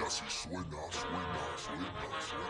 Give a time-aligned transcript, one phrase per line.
[0.00, 1.20] Y así suena, suena,
[1.58, 2.48] suena, suena.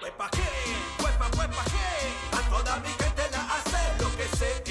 [0.00, 4.64] Huepa que, huepa, huepa que, a toda mi gente la hace lo que sé.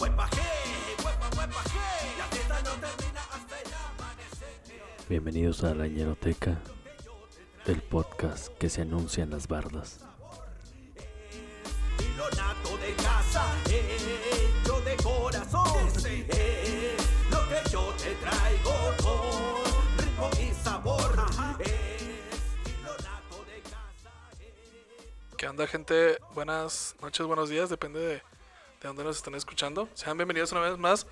[0.00, 5.06] Huepa que, huepa, huepa que, la fiesta no termina hasta el amanecer.
[5.08, 6.58] Bienvenidos a la ñeroteca
[7.64, 10.00] del podcast que se anuncia en las bardas.
[25.56, 26.18] Onda, gente?
[26.34, 28.22] Buenas noches, buenos días, depende de, de
[28.82, 29.88] dónde nos estén escuchando.
[29.94, 31.06] Sean bienvenidos una vez más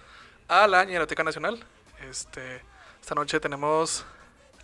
[0.49, 1.65] a la Ñeroteca Nacional.
[2.07, 2.61] Este,
[3.01, 4.05] esta noche tenemos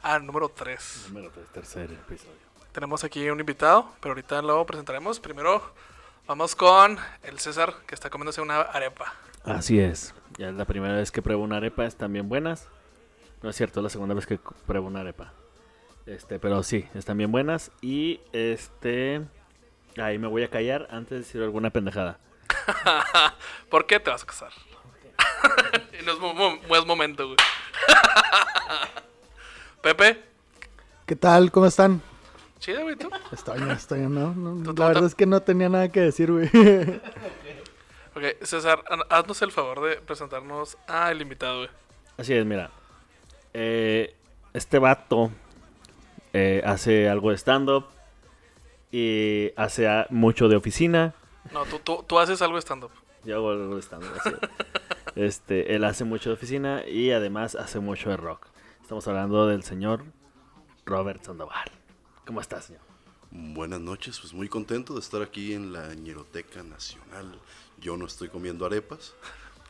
[0.03, 1.07] al número 3.
[1.09, 2.35] Número tres, tercer episodio.
[2.73, 5.19] Tenemos aquí un invitado, pero ahorita lo presentaremos.
[5.19, 5.63] Primero
[6.27, 9.15] vamos con el César, que está comiéndose una arepa.
[9.45, 10.15] Así es.
[10.37, 12.69] Ya es la primera vez que pruebo una arepa, están bien buenas.
[13.43, 15.33] No es cierto, es la segunda vez que pruebo una arepa.
[16.05, 17.73] Este, pero sí, están bien buenas.
[17.81, 19.27] Y este.
[19.99, 22.19] Ahí me voy a callar antes de decir alguna pendejada.
[23.71, 24.51] ¿Por qué te vas a casar?
[26.01, 27.37] y no es, mo- mo- no es momento, güey.
[29.83, 30.23] Pepe,
[31.07, 31.51] ¿Qué tal?
[31.51, 32.01] ¿Cómo están?
[32.59, 33.09] chido, güey, tú.
[33.33, 36.01] Estoy, estoy, no, no, Tú- tú- La verdad tú- es que no tenía nada que
[36.01, 36.51] decir, güey.
[38.13, 41.71] Ok, César, ha- haznos el favor de presentarnos al invitado, güey.
[42.19, 42.71] Así es, mira.
[43.55, 44.15] Eh,
[44.53, 45.31] este vato
[46.33, 47.87] eh, hace algo de stand-up
[48.91, 51.15] y hace a- mucho de oficina.
[51.53, 52.91] No, tú, tú, tú haces algo de stand-up.
[53.25, 54.13] Yo hago algo de stand-up.
[54.19, 54.51] así es.
[55.17, 58.47] este, él hace mucho de oficina y además hace mucho de rock.
[58.83, 60.05] Estamos hablando del señor
[60.85, 61.71] Robert Sandoval.
[62.27, 62.83] ¿Cómo estás, señor?
[63.31, 67.39] Buenas noches, pues muy contento de estar aquí en la Ñeroteca Nacional.
[67.79, 69.15] Yo no estoy comiendo arepas.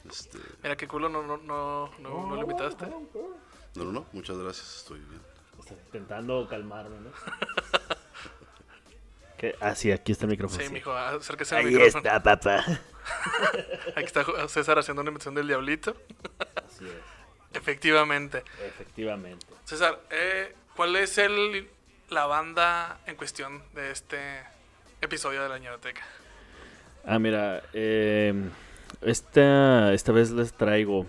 [0.08, 2.86] Este, Mira qué culo, no, no, no, no, no lo invitaste.
[2.86, 5.20] no, no, no, muchas gracias, estoy bien.
[5.58, 7.10] Estás intentando calmarme, ¿no?
[9.40, 9.54] ¿Qué?
[9.58, 10.60] Ah, sí, aquí está el micrófono.
[10.60, 10.72] Sí, sí.
[10.74, 11.98] mijo, acérquese al Ahí micrófono.
[12.06, 12.62] está, papá.
[13.96, 15.96] Aquí está César haciendo una imitación del diablito.
[16.56, 16.92] Así es,
[17.56, 18.44] Efectivamente.
[18.62, 19.46] efectivamente.
[19.64, 21.70] César, eh, ¿cuál es el,
[22.10, 24.18] la banda en cuestión de este
[25.00, 26.02] episodio de la Ñeroteca?
[27.06, 28.34] Ah, mira, eh,
[29.00, 31.06] esta, esta vez les traigo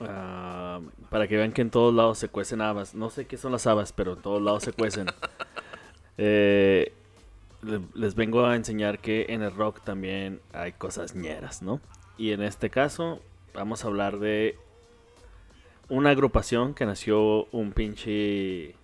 [0.00, 2.94] ah, para que vean que en todos lados se cuecen habas.
[2.94, 5.06] No sé qué son las habas, pero en todos lados se cuecen.
[6.18, 6.92] Eh,
[7.62, 11.80] le- les vengo a enseñar que en el rock también hay cosas ñeras, ¿no?
[12.18, 13.20] Y en este caso
[13.54, 14.56] vamos a hablar de
[15.88, 18.74] una agrupación que nació un pinche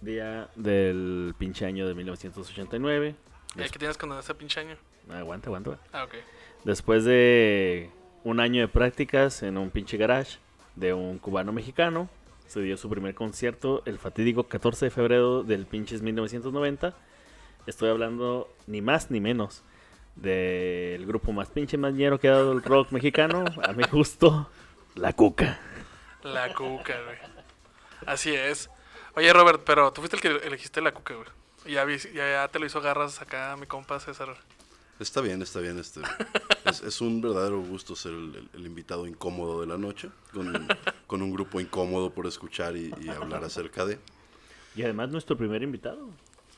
[0.00, 3.14] día del pinche año de 1989.
[3.56, 4.76] Eh, ¿Qué tienes con ese pinche año?
[5.10, 5.78] Aguanta, aguanta.
[5.92, 6.14] Ah, ok.
[6.64, 7.90] Después de
[8.24, 10.38] un año de prácticas en un pinche garage
[10.76, 12.08] de un cubano mexicano,
[12.50, 16.94] se dio su primer concierto el fatídico 14 de febrero del pinches 1990.
[17.66, 19.62] Estoy hablando ni más ni menos
[20.16, 24.50] del grupo más pinche mañero que ha dado el rock mexicano, a mi gusto,
[24.96, 25.60] La Cuca.
[26.24, 27.16] La cuca, güey.
[28.04, 28.68] Así es.
[29.14, 31.28] Oye, Robert, pero tú fuiste el que elegiste la cuca, güey.
[31.72, 34.36] Ya, vi- ya te lo hizo garras acá mi compa César.
[35.00, 35.78] Está bien, está bien.
[35.78, 36.00] Este,
[36.66, 40.68] es, es un verdadero gusto ser el, el- el invitado incómodo de la noche, con,
[41.06, 43.98] con un grupo incómodo por escuchar y, y hablar acerca de.
[44.76, 46.08] Y además nuestro primer invitado.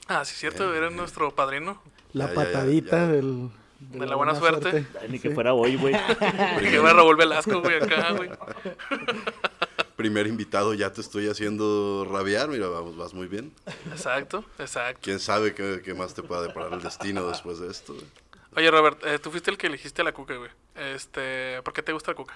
[0.08, 1.80] Ah, sí, cierto, eres nuestro padrino.
[2.12, 3.06] La Ya, ya, ya, patadita ya.
[3.06, 3.48] del...
[3.80, 4.86] De la buena suerte.
[5.00, 5.92] Ay, ni que fuera hoy, güey.
[6.60, 8.30] Que me revuelve el asco, güey, acá, güey.
[9.96, 12.48] Primer invitado, ya te estoy haciendo rabiar.
[12.48, 13.52] Mira, vamos, vas muy bien.
[13.90, 15.00] Exacto, exacto.
[15.02, 17.94] ¿Quién sabe qué, qué más te pueda deparar el destino después de esto?
[17.94, 18.06] güey?
[18.54, 20.50] Oye, Robert, eh, tú fuiste el que elegiste la cuca, güey.
[20.74, 22.34] Este, ¿por qué te gusta la cuca?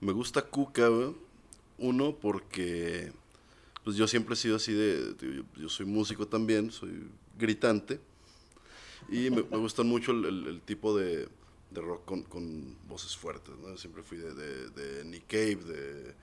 [0.00, 1.14] Me gusta Cuca, güey.
[1.78, 3.12] Uno, porque
[3.84, 5.14] pues yo siempre he sido así de...
[5.20, 8.00] yo, yo soy músico también, soy gritante.
[9.08, 11.28] Y me, me gustan mucho el, el- el tipo de,
[11.70, 13.76] de rock con, con voces fuertes, ¿no?
[13.76, 16.14] Siempre fui de, de, de Nick Cave, de,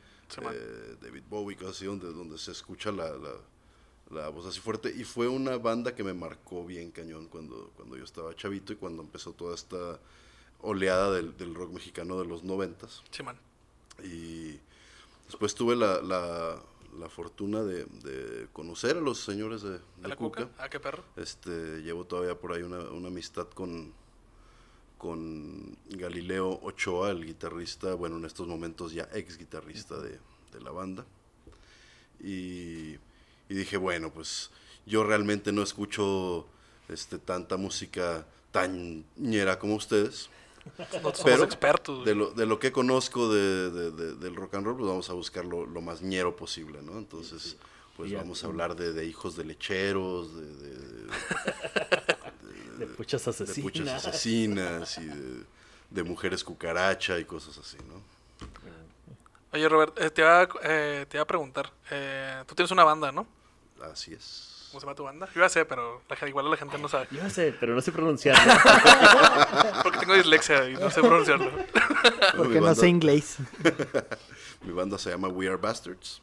[0.51, 3.31] de David Bowie, cosas así, donde, donde se escucha la, la,
[4.12, 4.94] la voz así fuerte.
[4.96, 8.76] Y fue una banda que me marcó bien cañón cuando, cuando yo estaba chavito y
[8.76, 10.00] cuando empezó toda esta
[10.62, 13.04] oleada del, del rock mexicano de los noventas.
[13.12, 13.38] Sí, man.
[14.04, 14.60] Y
[15.28, 16.62] después tuve la, la,
[16.98, 20.46] la fortuna de, de conocer a los señores de, ¿De de la Cuca.
[20.48, 20.64] cuca?
[20.64, 21.04] Ah, qué perro.
[21.16, 23.94] Este, llevo todavía por ahí una, una amistad con,
[24.98, 30.20] con Galileo Ochoa, el guitarrista, bueno, en estos momentos ya ex guitarrista de,
[30.52, 31.06] de la banda.
[32.22, 32.98] Y,
[33.50, 34.50] y dije, bueno, pues
[34.86, 36.46] yo realmente no escucho
[36.88, 40.30] este, tanta música tan ñera como ustedes.
[40.78, 44.56] Nosotros somos Pero expertos, de lo, de lo que conozco de, de- de- del rock
[44.56, 46.98] and roll, pues vamos a buscar lo, lo más ñero posible, ¿no?
[46.98, 47.57] Entonces,
[47.98, 51.07] pues vamos a hablar de, de hijos de lecheros, de, de-
[52.78, 53.62] De puchas de asesinas.
[53.62, 55.44] puchas asesinas y de,
[55.90, 58.01] de mujeres cucaracha y cosas así, ¿no?
[59.51, 61.72] Oye, Robert, eh, te, iba, a- eh, te iba a preguntar.
[61.92, 63.25] eh, tú tienes una banda, ¿no?
[63.81, 64.68] Así es.
[64.70, 65.28] ¿Cómo se llama tu banda?
[65.34, 67.08] Yo ya sé, pero la, igual la gente no sabe.
[67.10, 68.54] Yo sé, pero no sé pronunciarlo.
[69.84, 71.52] Porque tengo dislexia y no sé pronunciarlo.
[72.38, 73.38] Porque no sé inglés.
[74.62, 76.22] mi banda se llama We Are Bastards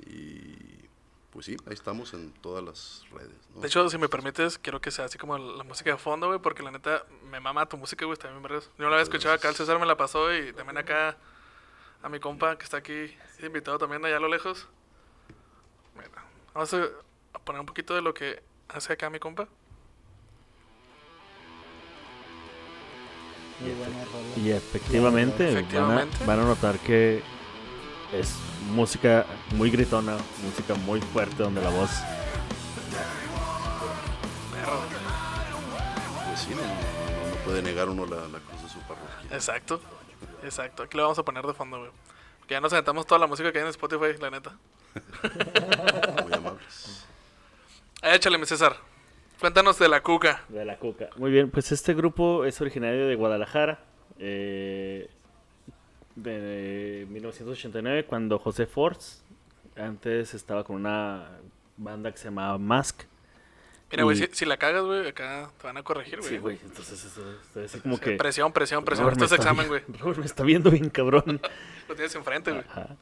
[0.00, 0.68] y
[1.30, 3.60] pues sí, ahí estamos en todas las redes, ¿no?
[3.60, 6.40] De hecho, si me permites, quiero que sea así como la música de fondo, güey,
[6.40, 9.34] porque la neta me mama tu música, güey, también me Yo no la había escuchado
[9.34, 11.16] acá, el César me la pasó y también acá
[12.02, 14.66] a mi compa que está aquí invitado también allá a lo lejos.
[16.54, 19.46] Vamos a poner un poquito de lo que hace acá mi compa.
[23.60, 24.26] Muy buena rola.
[24.36, 26.24] Y efectivamente, van a- Efectivamente.
[26.24, 27.22] Van, a, notar que
[28.12, 28.34] es
[28.72, 31.90] música muy gritona, música muy fuerte donde la voz...
[36.28, 39.28] Pues sí, no, no- no puede negar uno la, la cruz de su parroquia.
[39.32, 39.80] Exacto,
[40.44, 40.82] exacto.
[40.84, 41.90] Aquí lo vamos a poner de fondo, güey.
[42.38, 44.56] Porque ya nos sentamos toda la música que hay en Spotify, la neta.
[46.28, 47.06] Muy amables.
[48.02, 48.76] Eh, Échale, mi César.
[49.40, 50.44] Cuéntanos de la cuca.
[50.48, 51.08] De la cuca.
[51.16, 53.80] Muy bien, pues este grupo es originario de Guadalajara.
[54.18, 55.08] eh,
[56.16, 59.22] de 1989, cuando José Force
[59.76, 61.28] antes estaba con una
[61.76, 63.02] banda que se llamaba Mask.
[63.92, 66.28] Mira, güey, Y- si, si la cagas, güey, acá te van a corregir, güey.
[66.30, 68.10] Sí, güey, entonces eso, estoy así como Sí, que...
[68.16, 69.04] Presión, presión, presión.
[69.06, 69.82] Robert Esto me es está examen, güey.
[70.00, 71.40] Robert me está viendo bien cabrón.
[71.88, 72.64] Lo tienes enfrente, güey.
[72.68, 72.96] Ajá.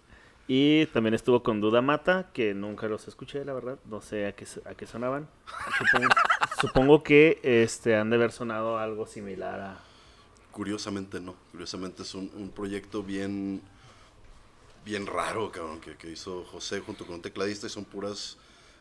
[0.48, 3.78] Y también estuvo con Duda Mata, que nunca los escuché, la verdad.
[3.86, 5.28] No sé a qué, a qué sonaban.
[5.78, 6.14] Supongo,
[6.60, 9.80] supongo que este, han de haber sonado algo similar a...
[10.52, 11.34] Curiosamente no.
[11.50, 13.60] Curiosamente es un, un proyecto bien
[14.84, 18.38] bien raro, cabrón, que, que hizo José junto con un tecladista y son puras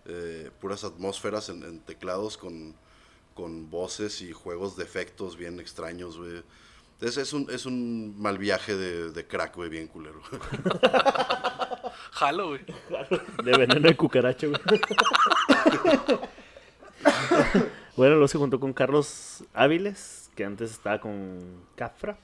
[0.08, 2.76] eh, puras atmósferas en, en teclados con,
[3.34, 6.44] con voces y juegos de efectos bien extraños, güey.
[7.02, 10.22] Es, es, un, es un mal viaje de, de crack, güey, bien culero.
[12.12, 12.62] Jalo, güey.
[13.44, 14.62] De veneno de cucaracha, güey.
[17.98, 21.40] bueno, luego se juntó con Carlos Áviles, que antes estaba con
[21.76, 22.18] Cafra.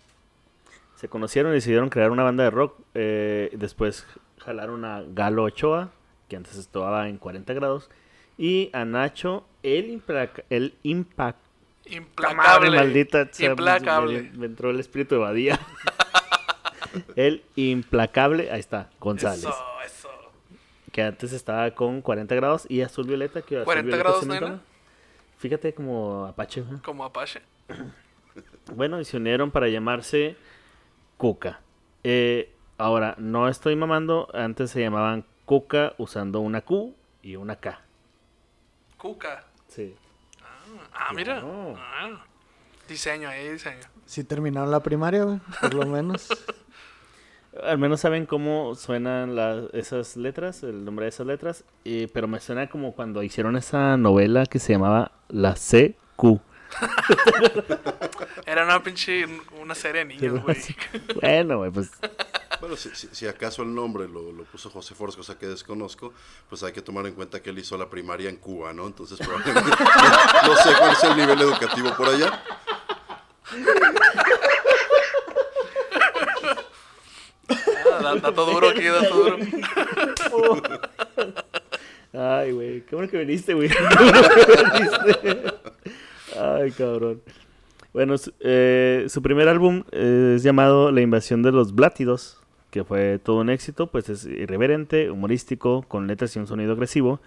[0.95, 2.79] Se conocieron y decidieron crear una banda de rock.
[2.93, 4.05] eh, después
[4.39, 5.91] jalaron a Galo Ochoa,
[6.29, 7.89] que antes estaba en 40 grados.
[8.37, 10.01] Y a Nacho, el,
[10.49, 11.39] el Impact.
[11.85, 12.71] Implacable.
[12.77, 13.29] maldita.
[13.39, 14.23] Implacable.
[14.23, 15.59] Me, me entró el espíritu de Badía.
[17.15, 19.39] el implacable, ahí está, González.
[19.45, 20.09] Eso, eso.
[20.91, 23.41] Que antes estaba con 40 grados y azul violeta.
[23.41, 24.53] Que azul 40 violeta grados, se ¿no mentona.
[24.55, 24.63] era?
[25.37, 26.61] Fíjate como Apache.
[26.61, 26.81] ¿no?
[26.83, 27.41] Como Apache.
[28.73, 30.37] Bueno, y se unieron para llamarse
[31.17, 31.59] Cuca.
[32.05, 34.29] Eh, ahora, no estoy mamando.
[34.33, 37.81] Antes se llamaban Cuca usando una Q y una K.
[38.97, 39.43] Cuca.
[39.67, 39.95] Sí.
[40.93, 41.39] Ah, mira.
[41.41, 41.75] Claro.
[41.77, 42.25] Ah.
[42.87, 43.79] Diseño, ahí diseño.
[44.05, 46.27] Sí terminaron la primaria, güey, por lo menos.
[47.63, 51.63] Al menos saben cómo suenan la- esas letras, el nombre de esas letras.
[51.83, 56.39] y- pero me suena como cuando hicieron esa novela que se llamaba La CQ.
[58.45, 59.25] Era una pinche,
[59.61, 60.57] una serie de niños, güey.
[61.21, 61.91] bueno, güey, pues
[62.61, 66.13] Bueno, si, si- si acaso el nombre lo, lo puso José Force, cosa que desconozco,
[66.47, 68.85] pues hay que tomar en cuenta que él hizo la primaria en Cuba, ¿no?
[68.87, 69.69] Entonces probablemente
[70.43, 72.43] no, no sé cuál es el nivel educativo por allá.
[77.49, 79.37] Ah, da- dato duro aquí, dato duro.
[82.13, 83.69] Ay, güey, qué bueno que viniste, güey.
[86.39, 87.21] Ay, cabrón.
[87.93, 92.40] Bueno, su, eh, su primer álbum es llamado La invasión de los Blátidos,
[92.71, 97.19] que fue todo un éxito, pues es irreverente, humorístico, con letras y un sonido agresivo,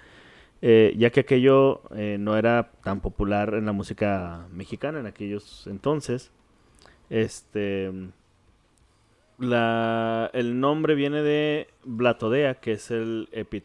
[0.63, 5.67] eh, ya que aquello eh, no era tan popular en la música mexicana en aquellos
[5.67, 6.33] entonces.
[7.11, 7.93] Este,
[9.39, 13.63] la, el nombre viene de Blatodea, que es el epi-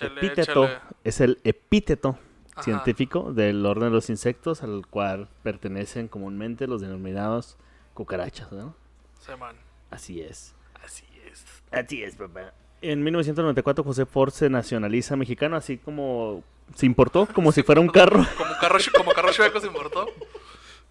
[0.00, 0.68] epíteto,
[1.04, 2.18] es el epíteto
[2.52, 2.62] Ajá.
[2.62, 7.58] científico del orden de los insectos al cual pertenecen comúnmente los denominados
[7.92, 8.74] cucarachas, ¿no?
[9.18, 9.56] Se man.
[9.94, 10.54] Así es.
[10.84, 11.44] Así es.
[11.70, 12.52] Así es, papá.
[12.82, 16.42] En 1994 José Ford se nacionaliza mexicano, así como
[16.74, 18.26] se importó, como si fuera un carro.
[18.36, 20.06] Como carro, como carro chueco se importó.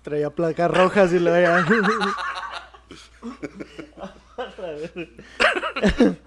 [0.02, 1.66] Traía placas rojas y luego ya...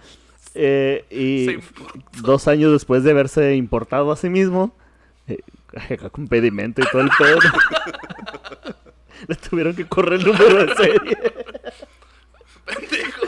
[0.59, 1.59] Eh, y
[2.23, 4.75] dos años después de haberse importado a sí mismo,
[5.27, 5.41] eh,
[6.13, 7.39] con pedimento y todo el pedo,
[9.29, 11.19] Le tuvieron que correr el número de serie.
[12.65, 13.27] Pendejo.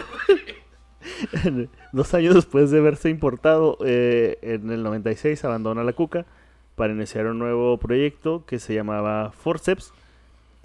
[1.92, 6.26] Dos años después de haberse importado, eh, en el 96 abandona la Cuca
[6.74, 9.92] para iniciar un nuevo proyecto que se llamaba Forceps.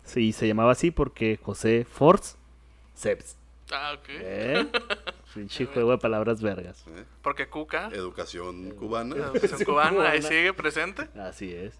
[0.03, 3.37] Sí, se llamaba así porque José Forceps.
[3.71, 4.05] Ah, ok.
[4.09, 4.67] ¿Eh?
[5.33, 6.85] Pinche juego de palabras vergas.
[6.95, 7.03] ¿eh?
[7.21, 9.15] Porque Cuca, Educación cubana.
[9.15, 11.07] educación cubana, ahí sigue presente.
[11.19, 11.73] Así es.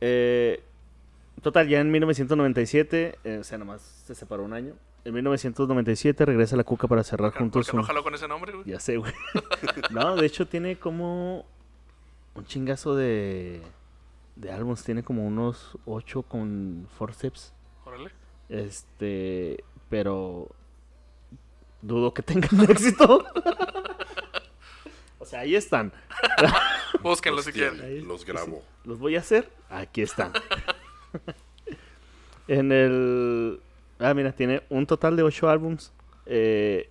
[0.00, 0.62] Eh,
[1.40, 4.74] total, ya en 1997, eh, o sea, nomás se separó un año.
[5.04, 8.52] En 1997 regresa la Cuca para cerrar juntos porque no un- jaló con ese nombre,
[8.52, 8.64] güey.
[8.66, 9.12] Ya sé, güey.
[9.90, 11.44] no, de hecho tiene como
[12.34, 13.60] un chingazo de,
[14.36, 14.82] de álbumes.
[14.82, 17.52] Tiene como unos ocho con forceps.
[17.84, 18.10] Órale.
[18.48, 20.48] Este, pero
[21.82, 23.26] dudo que tengan éxito.
[25.18, 25.92] o sea, ahí están.
[27.02, 27.78] Búsquenlo Los si quieren.
[27.82, 28.62] Ahí- Los grabo.
[28.84, 29.50] Los voy a hacer.
[29.68, 30.32] Aquí están.
[32.48, 33.60] en el...
[34.04, 35.92] Ah, mira, tiene un total de ocho álbums.
[36.26, 36.90] eh,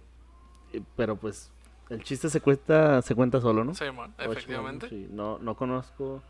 [0.95, 1.51] pero pues
[1.89, 3.75] el chiste se cuenta, se cuenta solo, ¿no?
[3.75, 4.89] Sí, man, efectivamente.
[4.89, 5.07] sí.
[5.11, 6.21] No, no conozco...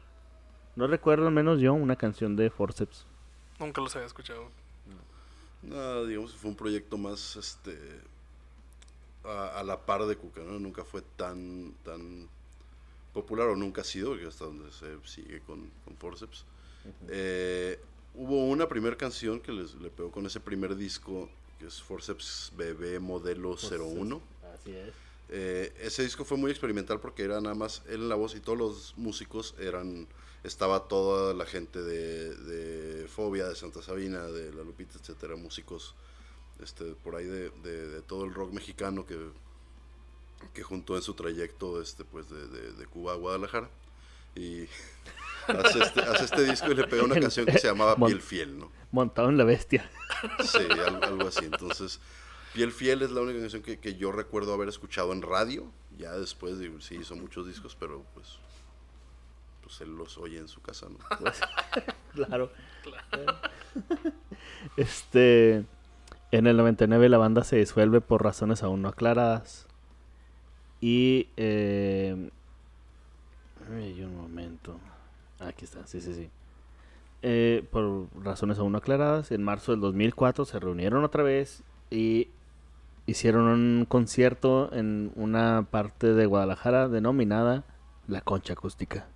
[0.76, 3.06] No recuerdo al menos yo una canción de Forceps.
[3.60, 4.50] Nunca los había escuchado.
[5.62, 7.78] No, digamos que fue un proyecto más este
[9.24, 10.60] a, a la par de Cuca, ¿no?
[10.60, 12.28] Nunca fue tan tan
[13.14, 16.46] popular o nunca ha sido, porque hasta donde se sigue con, con Forceps.
[17.08, 17.80] Eh,
[18.16, 21.30] hubo una primera canción que les, le pegó con ese primer disco,
[21.60, 24.22] que es Forceps Bebé Modelo 01.
[24.54, 24.94] Así es.
[25.30, 28.40] Eh, ese disco fue muy experimental porque era nada más él en la voz y
[28.40, 30.08] todos los músicos eran
[30.44, 35.96] estaba toda la gente de, de Fobia, de Santa Sabina, de La Lupita, etcétera, músicos
[36.62, 39.18] este, por ahí de, de- de todo el rock mexicano que,
[40.54, 43.70] que juntó en su trayecto este, pues, de- de Cuba a Guadalajara.
[44.36, 44.66] Y
[45.48, 48.58] hace este, hace este disco y le pega una canción que se llamaba Piel Fiel,
[48.60, 48.72] ¿no?
[48.92, 49.90] Montado en la bestia.
[50.44, 51.46] Sí, al- algo así.
[51.46, 52.00] Entonces,
[52.54, 55.72] Piel Fiel es la única canción que, que yo recuerdo haber escuchado en radio.
[55.98, 58.38] Ya después, digo, sí, hizo muchos discos, pero pues,
[59.62, 60.98] pues él los oye en su casa, ¿no?
[61.20, 61.40] Pues,
[62.14, 62.52] claro.
[64.78, 65.66] Este.
[66.32, 69.68] En el 99 la banda se disuelve por razones aún no aclaradas.
[70.82, 71.28] Y.
[71.38, 72.30] Eh,
[73.72, 74.80] ay, un momento.
[75.48, 76.30] Aquí está, sí, sí, sí.
[77.22, 82.30] Eh, por razones aún no aclaradas, en marzo del 2004 se reunieron otra vez y
[83.06, 87.64] hicieron un concierto en una parte de Guadalajara denominada
[88.08, 89.08] La Concha Acústica.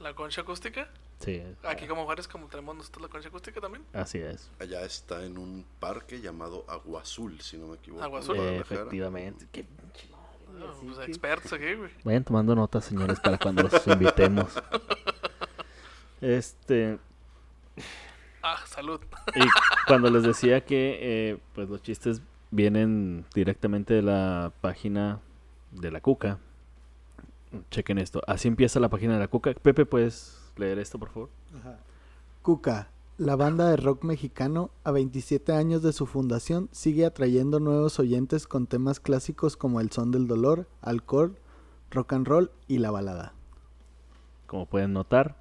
[0.00, 0.88] ¿La concha acústica?
[1.18, 3.82] Sí, Aquí como Juárez, como tenemos nosotros la concha acústica también.
[3.94, 4.50] así es.
[4.60, 8.04] Allá está en un parque llamado Agua Azul, si no me equivoco.
[8.04, 8.36] Agua Azul.
[8.36, 8.80] Guadalajara.
[8.82, 9.46] Efectivamente.
[9.50, 11.90] Qué pinche madre, Ah, pues, expertos aquí, güey.
[12.04, 14.52] Vayan tomando notas, señores, para cuando los invitemos.
[16.20, 16.98] Este,
[18.42, 19.00] Ah, salud.
[19.34, 19.40] y
[19.88, 25.20] cuando les decía que eh, pues los chistes vienen directamente de la página
[25.72, 26.38] de la Cuca.
[27.70, 28.22] Chequen esto.
[28.26, 29.52] Así empieza la página de la Cuca.
[29.54, 31.30] Pepe, ¿puedes leer esto, por favor?
[32.42, 37.98] Cuca, la banda de rock mexicano, a 27 años de su fundación, sigue atrayendo nuevos
[37.98, 41.36] oyentes con temas clásicos como el son del dolor, alcohol,
[41.90, 43.32] rock and roll y la balada.
[44.46, 45.36] Como pueden notar,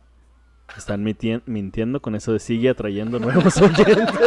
[0.77, 4.19] están mintiendo con eso de sigue atrayendo nuevos oyentes.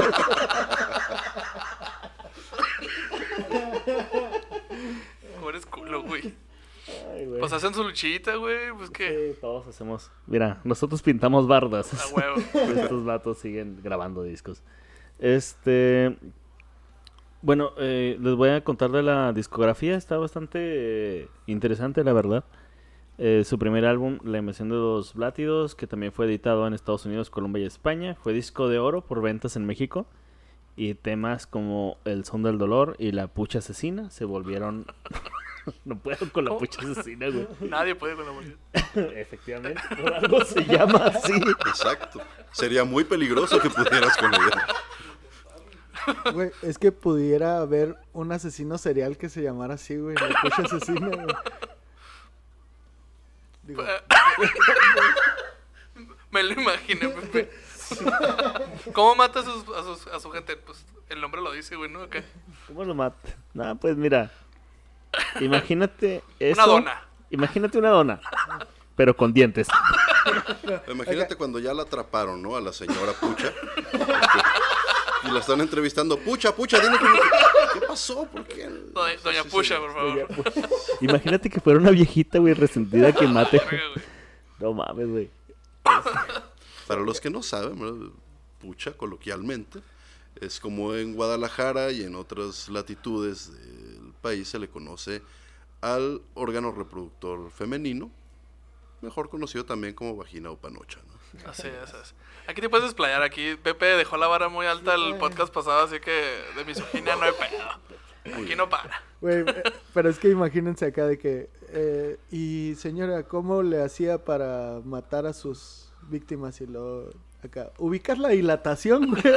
[5.49, 6.35] Eres culo, güey.
[7.14, 7.40] Ay, güey.
[7.40, 8.73] Pues hacen su luchita, güey.
[8.76, 9.33] Pues que.
[9.35, 10.11] Sí, todos hacemos.
[10.26, 11.92] Mira, nosotros pintamos bardas.
[11.95, 12.37] A huevo.
[12.80, 14.62] Estos vatos siguen grabando discos.
[15.18, 16.16] Este.
[17.40, 19.97] Bueno, eh, les voy a contar de la discografía.
[19.97, 20.59] Está bastante
[21.23, 22.45] eh, interesante, la verdad.
[23.21, 27.05] Eh, su primer álbum, La Invención de los Blátidos, que también fue editado en Estados
[27.05, 30.07] Unidos, Colombia y España, fue disco de oro por ventas en México.
[30.77, 34.87] Y temas como El Son del Dolor y La Pucha Asesina se volvieron.
[35.85, 36.61] no puedo con la ¿Cómo?
[36.61, 37.49] Pucha Asesina, güey.
[37.69, 38.57] Nadie puede con la mujer.
[39.19, 41.33] Efectivamente, por algo se llama así.
[41.33, 42.21] Exacto.
[42.53, 44.67] Sería muy peligroso que pudieras con ella.
[46.33, 50.15] Güey, es que pudiera haber un asesino serial que se llamara así, güey.
[50.15, 51.35] La pucha asesina, güey.
[53.69, 53.85] Digo,
[56.31, 57.51] Me lo imaginé, Pepe.
[58.93, 60.57] ¿Cómo mata a, sus, a, sus- a su gente?
[60.57, 62.01] Pues el nombre lo dice, güey, ¿no?
[62.67, 63.17] ¿Cómo lo mata?
[63.55, 64.31] No, pues mira.
[65.41, 66.63] Imagínate eso.
[66.63, 67.03] Una dona.
[67.31, 68.21] Imagínate una dona.
[68.97, 69.69] Pero con dientes.
[70.89, 72.57] Imagínate cuando ya la atraparon, ¿no?
[72.57, 73.53] A la señora Pucha.
[75.28, 76.18] Y la están entrevistando.
[76.18, 77.14] Pucha, Pucha, dime cómo-
[77.75, 78.25] ¿Qué pasó?
[78.26, 78.66] ¿Por qué?
[78.68, 79.49] Doña, Doña sí.
[79.50, 80.26] por favor.
[81.00, 83.61] Imagínate que fuera una viejita, güey, resentida que mate.
[84.61, 85.30] No mames, güey.
[86.88, 88.12] Para los que no saben,
[88.61, 89.80] pucha coloquialmente.
[90.40, 95.23] Es como en Guadalajara y en otras latitudes del país se le conoce
[95.80, 98.11] al órgano reproductor femenino,
[99.00, 100.99] mejor conocido también como vagina o panocha.
[101.47, 102.14] Así es, es.
[102.47, 103.23] Aquí te puedes desplayar.
[103.23, 107.23] Aquí Pepe dejó la vara muy alta el podcast pasado, así que de misoginia no
[107.23, 108.35] hay pedo.
[108.42, 109.02] Aquí no para.
[109.20, 109.62] Güey, eh,
[109.94, 111.49] pero es que imagínense acá de que...
[111.68, 117.11] eh, y señora, ¿cómo le hacía para matar a sus víctimas y lo...
[117.44, 119.23] Acá, ubicas la dilatación, güey.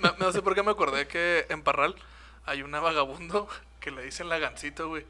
[0.00, 1.94] Me- me- no sé por qué me acordé que en Parral
[2.46, 3.48] hay una vagabundo
[3.80, 5.04] que le dicen la gancito, güey.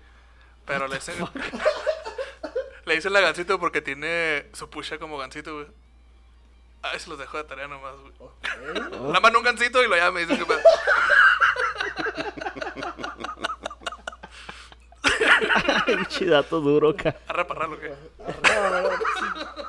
[0.67, 1.15] Pero le dicen.
[2.89, 5.67] le dicen la gancito porque tiene su pucha como gancito, güey.
[6.83, 9.13] A ver si los dejo de tarea nomás, güey.
[9.13, 10.61] La mano un gancito y lo llama y me dicen que pedo.
[15.87, 17.17] Pinche dato duro, ca.
[17.29, 17.93] Arre Parral, ¿o qué?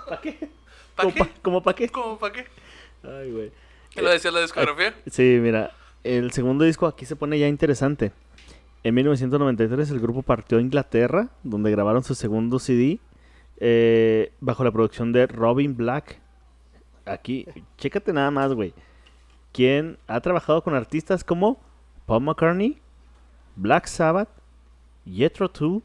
[0.07, 0.49] ¿Para qué?
[0.95, 1.19] ¿Pa ¿Cómo qué?
[1.19, 1.89] pa- ¿Cómo para qué?
[1.89, 2.47] ¿Cómo para qué?
[3.03, 3.51] Ay, güey.
[3.91, 4.93] ¿Qué lo decía la discografía?
[5.09, 5.71] Sí, mira,
[6.03, 8.11] el segundo disco aquí se pone ya interesante.
[8.83, 12.99] En 1993 el grupo partió a Inglaterra, donde grabaron su segundo CD,
[13.59, 16.19] eh, bajo la producción de Robin Black.
[17.05, 17.45] Aquí,
[17.77, 18.73] chécate nada más, güey.
[19.51, 21.59] Quien ha trabajado con artistas como
[22.05, 22.79] Paul McCartney,
[23.55, 24.29] Black Sabbath,
[25.05, 25.83] Jethro Tull,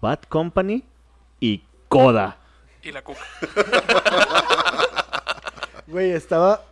[0.00, 0.84] Bad Company
[1.38, 2.38] y Coda.
[2.82, 3.20] Y la cuca.
[5.90, 6.64] Güey, estaba...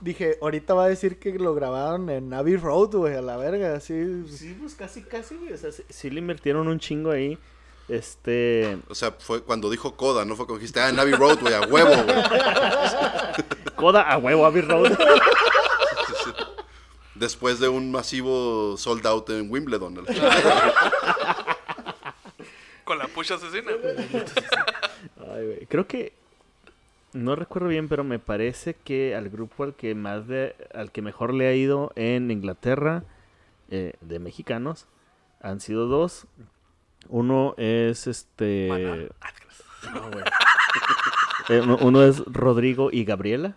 [0.00, 3.74] Dije, ahorita va a decir que lo grabaron en Abbey Road, güey, a la verga,
[3.74, 4.28] así...
[4.28, 5.54] Sí, pues casi, casi, güey.
[5.54, 7.38] O sea, sí, sí le invirtieron un chingo ahí.
[7.88, 8.78] Este.
[8.88, 11.62] O sea, fue cuando dijo Coda, no fue cuando dijiste, ah, Navy Road, güey, a
[11.62, 12.16] huevo, güey.
[13.76, 14.92] Coda a huevo, Abbey Road.
[17.14, 20.04] Después de un masivo sold out en Wimbledon.
[22.84, 23.72] Con la pucha asesina.
[25.34, 25.66] Ay, güey.
[25.66, 26.12] Creo que.
[27.14, 31.00] No recuerdo bien, pero me parece que al grupo al que más de, al que
[31.00, 33.02] mejor le ha ido en Inglaterra
[33.70, 34.86] eh, de mexicanos
[35.40, 36.26] han sido dos.
[37.08, 39.08] Uno es este.
[39.20, 39.30] Ah,
[39.94, 40.24] no, güey.
[41.50, 43.56] Eh, uno, uno es Rodrigo y Gabriela.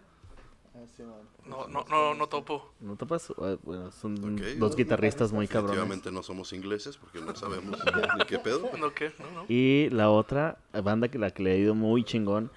[1.46, 2.72] No, no, no, no topo.
[2.80, 3.30] ¿No topas?
[3.32, 4.16] Eh, Bueno, son
[4.58, 5.76] dos guitarristas muy cabrones.
[5.76, 7.78] Definitivamente no somos ingleses porque no sabemos
[8.18, 8.70] ni qué pedo.
[8.80, 9.12] ¿No qué?
[9.20, 9.46] No, no.
[9.50, 12.50] Y la otra banda que la que le ha ido muy chingón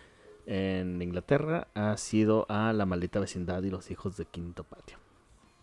[0.46, 4.98] en Inglaterra ha sido a La Maldita Vecindad y los Hijos de Quinto Patio.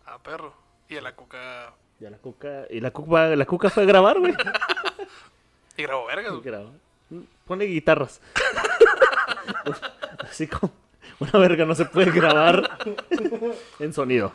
[0.04, 0.52] Ah, perro.
[0.90, 1.74] Y a la cuca.
[1.98, 4.34] Y a la cuca, y la cuca, la cuca fue a grabar, güey.
[5.76, 6.32] Y grabó vergas.
[7.46, 8.20] Pone guitarras.
[10.20, 10.72] Así como
[11.18, 12.78] una verga no se puede grabar
[13.78, 14.32] en sonido.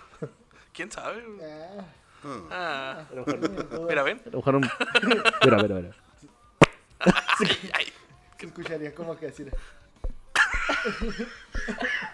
[0.73, 1.23] ¿Quién sabe?
[1.26, 1.39] güey?
[1.50, 1.86] Ah.
[2.52, 3.06] Ah,
[3.88, 4.21] mira, ven.
[4.34, 4.69] un-
[5.43, 5.91] Mira, mira, mira.
[7.73, 7.86] Ay,
[8.39, 9.45] Se escucharía como que así...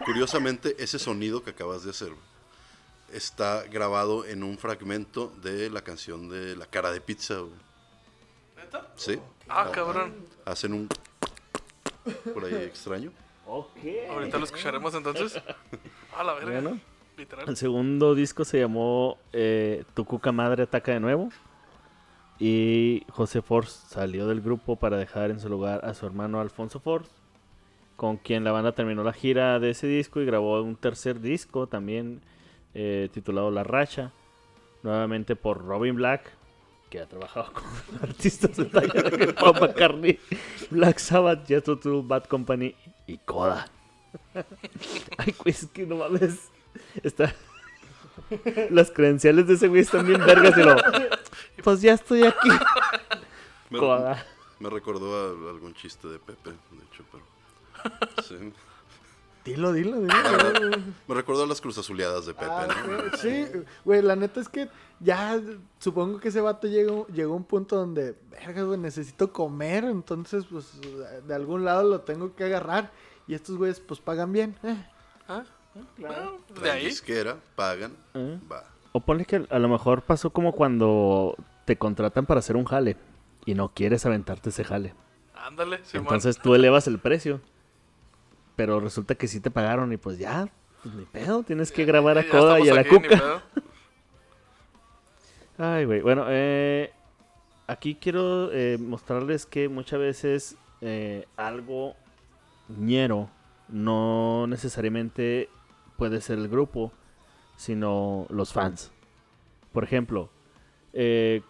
[0.05, 2.11] Curiosamente, ese sonido que acabas de hacer
[3.11, 7.35] está grabado en un fragmento de la canción de La cara de pizza.
[7.35, 7.51] güey.
[8.63, 8.87] ¿Neta?
[8.95, 9.19] Sí.
[9.49, 10.13] Ah, cabrón.
[10.45, 10.89] Hacen un
[12.33, 13.11] por ahí extraño.
[13.45, 13.77] Ok.
[14.09, 15.41] Ahorita lo escucharemos entonces.
[16.17, 16.61] A la verga.
[16.61, 16.79] Bueno.
[17.17, 17.47] Literal.
[17.47, 21.29] El segundo disco se llamó eh, Tu Cuca Madre Ataca de Nuevo.
[22.39, 26.79] Y José Force salió del grupo para dejar en su lugar a su hermano Alfonso
[26.79, 27.11] Force,
[27.95, 31.67] con quien la banda terminó la gira de ese disco y grabó un tercer disco
[31.67, 32.21] también
[32.73, 34.11] eh, titulado La Racha,
[34.81, 36.31] nuevamente por Robin Black,
[36.93, 37.63] que ha trabajado con
[38.03, 40.19] artistas de talla de Paul McCartney,
[40.69, 42.75] Black Sabbath, Jethro Tull, Bad Company
[43.07, 43.67] y Coda.
[45.17, 46.51] Ay, güey, es que no mames.
[47.01, 47.33] Está...
[48.69, 50.75] Las credenciales de ese güey están bien vergas y lo...
[51.63, 52.49] Pues ya estoy aquí.
[53.71, 54.23] Me, Coda.
[54.59, 57.23] me recordó a algún chiste de Pepe, de hecho, pero.
[58.21, 58.53] Sí.
[59.45, 60.13] Dilo, dilo, dilo.
[61.07, 62.67] Me recordó a las cruzazuleadas de Pepe, Ah,
[63.11, 63.17] ¿no?
[63.17, 63.45] sí,
[63.83, 64.69] güey, la neta es que
[65.01, 65.39] ya
[65.79, 70.45] supongo que ese vato llegó, llegó a un punto donde, verga, güey, necesito comer, entonces,
[70.49, 70.79] pues,
[71.27, 72.91] de algún lado lo tengo que agarrar.
[73.27, 74.55] Y estos güeyes, pues, pagan bien.
[74.63, 74.77] eh.
[75.27, 75.43] Ah,
[75.97, 76.85] bueno, de ahí.
[76.85, 78.39] disquera, pagan, ¿Eh?
[78.51, 78.63] va.
[78.93, 82.95] O ponle que a lo mejor pasó como cuando te contratan para hacer un jale
[83.45, 84.93] y no quieres aventarte ese jale.
[85.33, 86.05] Ándale, Simón.
[86.05, 87.41] Entonces tú elevas el precio.
[88.55, 90.47] Pero resulta que sí te pagaron y pues ya,
[90.83, 93.43] pues ni pedo, tienes que grabar a Coda y a la aquí, Cuca.
[95.57, 96.01] Ay, güey.
[96.01, 96.91] Bueno, eh,
[97.67, 101.95] aquí quiero eh, mostrarles que muchas veces eh, algo
[102.69, 103.29] ñero
[103.69, 105.49] no necesariamente
[105.97, 106.91] puede ser el grupo,
[107.55, 108.91] sino los fans.
[109.71, 110.29] Por ejemplo,
[110.93, 111.41] eh,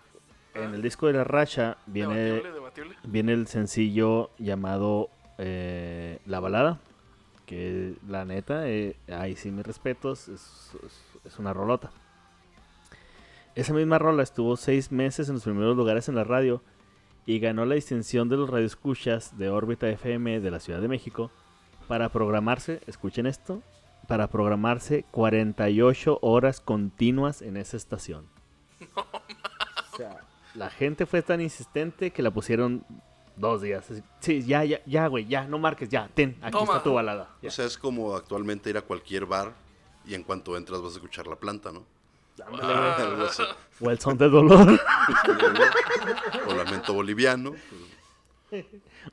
[0.54, 2.96] en el disco de la racha viene, Debatible, debatible.
[3.04, 6.80] viene el sencillo llamado eh, La Balada.
[7.46, 11.92] Que la neta, eh, ahí sí mis respetos, es, es- es una rolota.
[13.56, 16.62] Esa misma rola estuvo seis meses en los primeros lugares en la radio
[17.26, 21.30] y ganó la distinción de los radioescuchas de órbita FM de la Ciudad de México
[21.88, 23.62] para programarse, escuchen esto,
[24.08, 28.26] para programarse 48 horas continuas en esa estación.
[29.94, 30.18] O sea,
[30.56, 32.84] la gente fue tan insistente que la pusieron
[33.36, 33.86] dos días.
[34.20, 36.74] Sí, ya, ya, ya, güey, ya, no marques, ya, ten, aquí Toma.
[36.74, 37.30] está tu balada.
[37.42, 37.50] Ya.
[37.50, 39.54] O sea, es como actualmente ir a cualquier bar
[40.06, 41.86] y en cuanto entras vas a escuchar la planta, ¿no?
[43.28, 43.44] Así.
[43.80, 44.80] O el son de dolor.
[46.48, 47.54] O lamento boliviano.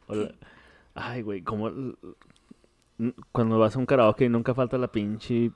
[0.06, 0.32] O la-
[0.94, 1.70] Ay, güey, como
[3.32, 5.50] cuando vas a un karaoke nunca falta la pinche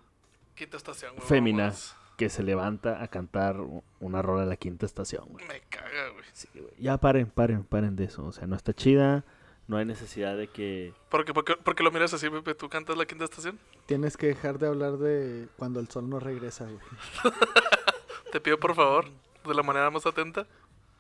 [0.55, 1.27] Quinta estación, güey.
[1.27, 1.97] fémina vámonos.
[2.17, 3.57] Que se levanta a cantar
[4.01, 5.47] una rola de la quinta estación, güey.
[5.49, 6.25] Me caga, güey.
[6.33, 6.73] Sí, güey.
[6.79, 8.25] Ya paren, paren, paren de eso.
[8.25, 9.25] O sea, no está chida.
[9.67, 10.93] No hay necesidad de que.
[11.09, 12.55] ¿Por qué, por qué- por qué lo miras así, Pepe?
[12.55, 13.59] ¿Tú cantas la quinta estación?
[13.87, 16.79] Tienes que dejar de hablar de cuando el sol no regresa, güey.
[18.33, 19.07] Te pido, por favor,
[19.47, 20.47] de la manera más atenta.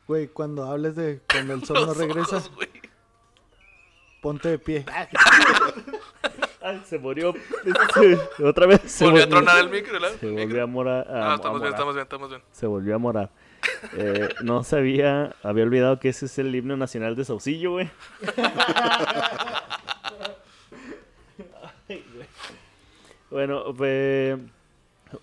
[0.09, 2.71] Güey, cuando hables de cuando el sol no regresa, ojos, güey.
[4.23, 4.85] ponte de pie.
[6.67, 7.35] Ay, se murió.
[8.43, 8.81] Otra vez.
[8.87, 10.17] Se Volvió a tronar el micro, ¿verdad?
[10.19, 11.07] se volvió a morar.
[11.11, 12.43] a- Ah, a estamos bien, estamos bien, estamos bien.
[12.53, 13.31] Se volvió a morar.
[13.99, 17.91] Eh, no sabía, había olvidado que ese es el himno nacional de Saucillo, güey.
[21.89, 22.27] Ay, güey.
[23.31, 24.39] bueno, pues,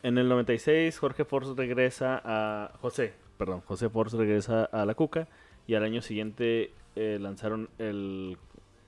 [0.04, 2.72] en el 96 Jorge Force regresa a...
[2.82, 5.28] José, perdón, José Force regresa a La Cuca
[5.68, 8.38] y al año siguiente eh, lanzaron el,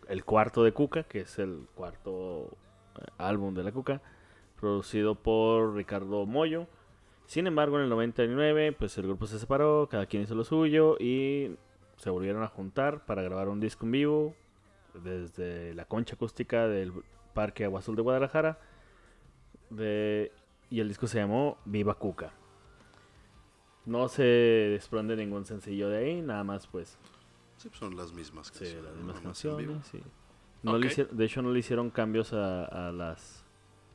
[0.08, 2.50] el cuarto de Cuca, que es el cuarto
[3.00, 4.02] eh, álbum de La Cuca,
[4.60, 6.68] producido por Ricardo Moyo.
[7.26, 10.98] Sin embargo, en el 99, pues el grupo se separó, cada quien hizo lo suyo
[11.00, 11.56] y
[11.98, 14.36] se volvieron a juntar para grabar un disco en vivo
[14.94, 16.92] desde la concha acústica del
[17.34, 18.60] Parque Agua Azul de Guadalajara.
[19.72, 22.34] Y el disco se llamó Viva Cuca.
[23.86, 26.98] No se desprende ningún sencillo de ahí, nada más pues
[27.64, 28.84] Sí, pues son las mismas sí, canciones.
[28.84, 29.88] las mismas canciones.
[29.90, 30.04] sí.
[30.64, 33.44] No le hicieron- de hecho, no le hicieron cambios a, a las,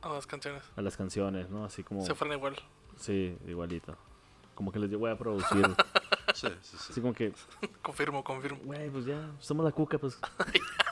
[0.01, 0.63] A las canciones.
[0.75, 1.63] a las canciones, ¿no?
[1.65, 2.03] Así como...
[2.05, 2.55] Se fueron igual.
[2.97, 3.95] Sí, igualito.
[4.55, 5.65] Como que les voy a producir.
[6.33, 6.87] Sí, sí, sí.
[6.91, 7.33] Así como que,
[7.81, 8.59] Confirmo, confirmo.
[8.63, 10.19] güey, pues ya, somos la cuca, pues.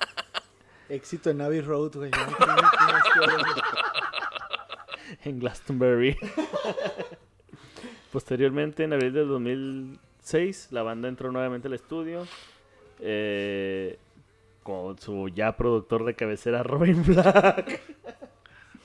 [0.90, 1.92] Éxito en Abbey Road,
[5.24, 6.18] en Glastonbury.
[8.12, 12.26] Posteriormente, en abril del 2006, la banda entró nuevamente al estudio
[13.00, 13.98] eh,
[14.64, 17.82] con su ya productor de cabecera, Robin Black.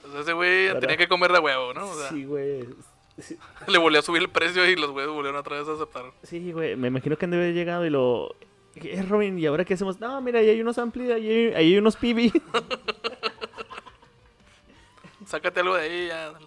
[0.02, 1.88] Pues ese güey Para- tenía que comer de huevo, ¿no?
[1.90, 2.64] O sea, Sí, güey.
[3.18, 3.36] Sí,
[3.68, 6.04] le volvió a subir el precio y los güeyes volvieron otra vez a aceptar.
[6.22, 6.76] Sí, güey.
[6.76, 8.34] Me imagino que han de haber llegado y lo.
[8.74, 10.00] Es Robin, ¿y ahora qué hacemos?
[10.00, 12.32] No, mira, ahí hay unos ampli, ahí hay, ahí hay unos PB.
[15.26, 16.30] Sácate algo de ahí ya.
[16.32, 16.46] dale.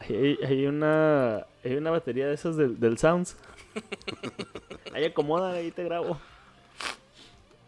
[0.00, 3.36] Hay, hay una, hay una batería de esas del, del Sounds.
[4.92, 6.18] ahí acomoda, ahí te grabo.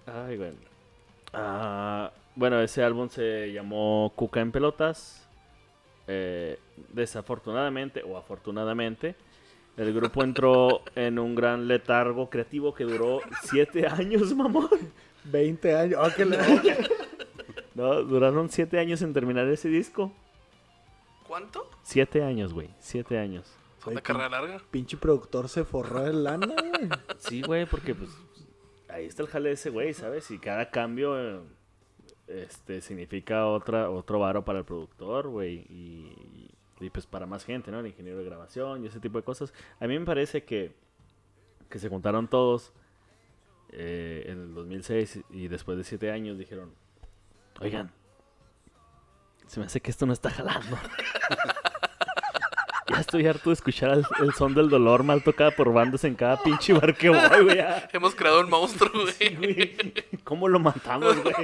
[0.07, 0.53] Ay, güey.
[1.33, 5.27] Ah, bueno, ese álbum se llamó Cuca en Pelotas.
[6.09, 6.59] Eh,
[6.92, 9.16] desafortunadamente o afortunadamente,
[9.77, 14.69] el grupo entró en un gran letargo creativo que duró siete años, mamón.
[15.25, 16.01] 20 años.
[16.01, 16.77] Oh, la-
[17.75, 20.12] No, duraron siete años en terminar ese disco.
[21.27, 21.69] ¿Cuánto?
[21.83, 22.71] Siete años, güey.
[22.79, 23.53] Siete años.
[23.83, 24.61] Son de carrera larga.
[24.71, 26.88] Pinche productor se forró de lana, güey.
[27.19, 28.11] Sí, güey, porque pues
[28.96, 30.30] ahí está el jale ese güey, ¿sabes?
[30.30, 31.42] Y cada cambio eh,
[32.26, 37.70] este significa otra otro varo para el productor, güey, y, y, pues para más gente,
[37.70, 37.80] ¿no?
[37.80, 39.52] El ingeniero de grabación y ese tipo de cosas.
[39.80, 40.74] A mí me parece que
[41.68, 42.72] que se juntaron todos
[43.70, 46.72] eh, en el 2006 y después de siete años dijeron,
[47.61, 47.90] oigan,
[49.46, 50.78] se me hace que esto no está jalando.
[52.96, 56.14] Ya estoy harto de escuchar el, el son del dolor mal tocada por bandas en
[56.14, 57.59] cada pinche bar que voy, güey.
[57.92, 59.12] Hemos creado un monstruo, güey.
[59.12, 59.92] Sí, güey.
[60.24, 61.35] ¿Cómo lo matamos, güey?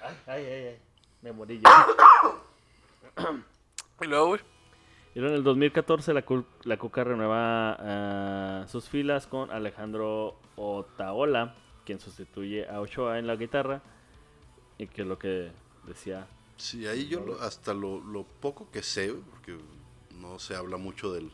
[0.00, 0.78] Ay, ay, ay.
[1.20, 1.86] Me morí ya.
[4.00, 4.40] Y luego, güey.
[5.14, 6.24] Y luego en el 2014 la,
[6.64, 13.36] la Cuca renueva ah, sus filas con Alejandro Otaola, quien sustituye a Ochoa en la
[13.36, 13.82] guitarra.
[14.78, 15.50] Y que es lo que
[15.86, 16.26] decía.
[16.58, 19.56] Sí, ahí yo lo- hasta lo, lo poco que sé, porque
[20.20, 21.30] no se habla mucho del,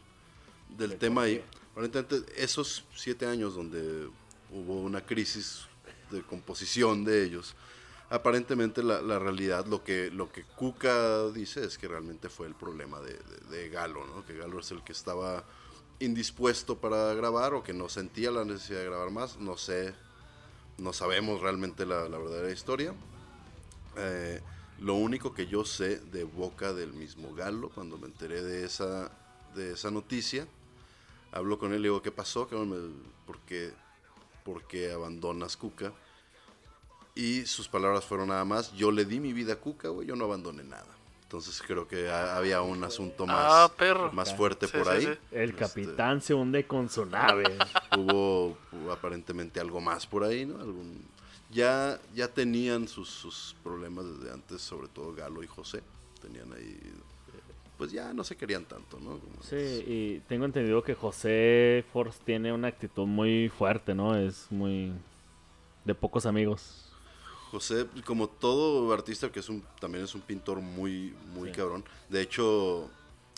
[0.68, 1.42] del tema ahí.
[1.72, 4.08] Aparentemente, esos siete años donde
[4.50, 5.62] hubo una crisis
[6.10, 7.54] de composición de ellos,
[8.10, 12.54] aparentemente la, la realidad, lo que, lo que Cuca dice es que realmente fue el
[12.54, 14.26] problema de, de- de Galo, ¿no?
[14.26, 15.44] que Galo es el que estaba
[16.00, 19.38] indispuesto para grabar o que no sentía la necesidad de grabar más.
[19.38, 19.94] No sé,
[20.78, 22.92] no sabemos realmente la, la verdadera historia.
[23.96, 24.40] Eh,
[24.82, 29.10] lo único que yo sé de boca del mismo Galo, cuando me enteré de esa,
[29.54, 30.46] de esa noticia,
[31.30, 32.48] hablo con él y digo, ¿qué pasó?
[33.26, 33.72] ¿Por qué,
[34.44, 35.92] por qué abandonas Cuca?
[37.14, 40.16] Y sus palabras fueron nada más, yo le di mi vida a Cuca, güey, yo
[40.16, 40.86] no abandoné nada.
[41.24, 44.12] Entonces creo que ha- había un asunto más, Ah, perro.
[44.12, 45.04] más fuerte Sí, por sí, ahí.
[45.06, 45.18] sí.
[45.30, 47.56] El Este, capitán se hunde con su nave.
[47.98, 50.58] hubo, hubo aparentemente algo más por ahí, ¿no?
[50.60, 51.02] Algún,
[51.52, 55.82] ya, ya tenían sus, sus problemas desde antes, sobre todo Galo y José.
[56.20, 56.78] Tenían ahí,
[57.78, 59.18] pues ya no se querían tanto, ¿no?
[59.18, 64.16] Como- Sí, y tengo entendido que José Force tiene una actitud muy fuerte, ¿no?
[64.16, 64.92] Es muy
[65.84, 66.88] de pocos amigos.
[67.50, 71.54] José, como todo artista que es un, también es un pintor muy, muy Sí.
[71.56, 71.84] cabrón.
[72.08, 72.88] De hecho,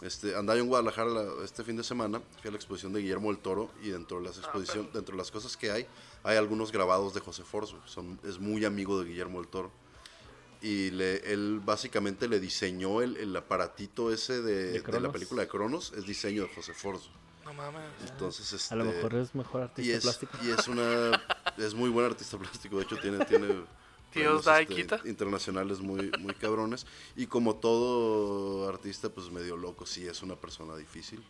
[0.03, 3.01] este, andaba yo en Guadalajara la- este fin de semana, fui a la exposición de
[3.01, 5.87] Guillermo del Toro y dentro de las exposición, dentro de las cosas que hay,
[6.25, 7.79] hay algunos grabados de José Forzo.
[7.87, 9.71] Son, es muy amigo de Guillermo del Toro.
[10.63, 15.13] Y le, él básicamente le diseñó el, el aparatito ese de, ¿De de la Cronos?
[15.13, 17.11] película de Cronos, es diseño de José Forzo.
[17.45, 17.83] No mames.
[18.09, 20.39] Entonces, este, A lo mejor es mejor y artista es, plástico.
[20.43, 21.23] y es una
[21.59, 23.49] es muy buen artista plástico de hecho tiene tiene
[24.15, 25.01] y este, quita.
[25.05, 30.75] internacionales muy muy cabrones y como todo artista pues medio loco sí es una persona
[30.77, 31.23] difícil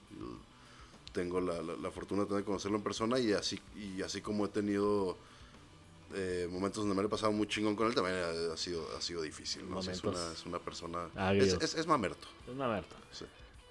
[1.15, 4.45] tengo la, la- la fortuna de tener- conocerlo en persona y así y así como
[4.45, 5.17] he tenido
[6.15, 8.85] eh, momentos donde me lo he pasado muy chingón con él también ha, ha sido
[8.97, 9.79] ha sido difícil ¿no?
[9.79, 12.95] O sea, es, una, es una persona es, es, es mamerto Es Mamerto.
[13.13, 13.25] sí.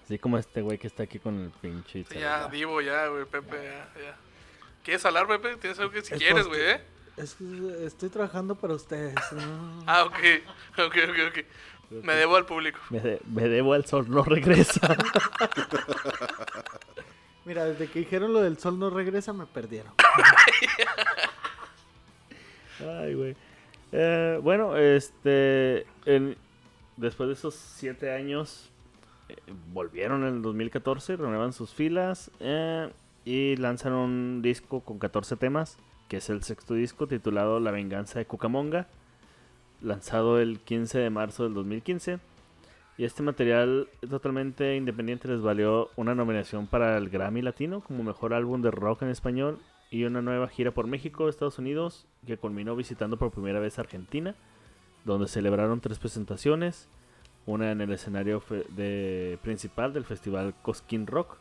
[0.05, 2.03] Así como este güey que está aquí con el pinche.
[2.09, 4.17] Sí, ya, Divo, ya, güey, Pepe, ya, ya.
[4.83, 5.55] ¿Quieres hablar, Pepe?
[5.55, 6.81] Tienes algo que si Es quieres, güey, ¿eh?
[7.15, 9.15] Es que estoy trabajando para ustedes.
[9.31, 9.83] ¿no?
[9.87, 10.17] Ah, ok,
[10.73, 11.45] ok, ok, ok.
[12.03, 12.79] Me debo al público.
[12.89, 14.81] Me, de- me debo al sol, no regresa.
[17.45, 19.93] Mira, desde que dijeron lo del sol no regresa, me perdieron.
[22.79, 23.35] Ay, güey.
[23.91, 25.85] Eh, bueno, este.
[26.97, 28.71] después de esos siete años,
[29.29, 29.35] eh,
[29.73, 32.89] volvieron en el 2014, renuevan sus filas eh,
[33.25, 35.77] y lanzaron un disco con 14 temas,
[36.07, 38.87] que es el sexto disco titulado La venganza de Cucamonga,
[39.81, 42.19] lanzado el 15 de marzo del 2015.
[42.97, 48.33] Y este material totalmente independiente les valió una nominación para el Grammy Latino como mejor
[48.33, 52.75] álbum de rock en español y una nueva gira por México, Estados Unidos, que culminó
[52.75, 54.35] visitando por primera vez Argentina,
[55.05, 56.87] donde celebraron tres presentaciones,
[57.45, 58.43] una en el escenario
[59.41, 61.37] principal del festival Cosquín Rock,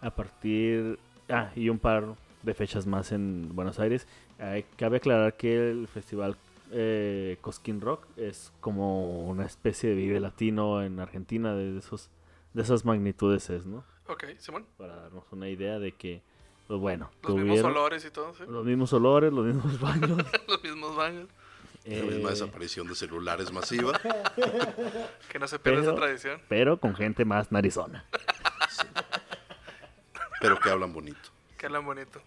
[0.00, 0.98] a partir...
[1.28, 4.06] Ah, y un par de fechas más en Buenos Aires.
[4.76, 6.36] Cabe aclarar que el festival
[6.70, 12.10] eh, Cosquín Rock es como una especie de vive latino en Argentina, de esos
[12.54, 13.84] de esas magnitudes es, ¿no?
[14.08, 14.66] Ok, Simón.
[14.78, 16.22] Para darnos una idea de que,
[16.68, 18.44] pues bueno, Los mismos tuvieron olores y todo, ¿sí?
[18.48, 20.22] los mismos olores, los mismos baños.
[20.48, 21.28] Los mismos baños.
[21.84, 23.92] la misma eh, desaparición de celulares masiva
[25.30, 26.40] Que no se pierda Pero- esa tradición.
[26.48, 28.06] pero con gente más narizona.
[30.40, 32.20] pero que hablan bonito Que hablan bonito.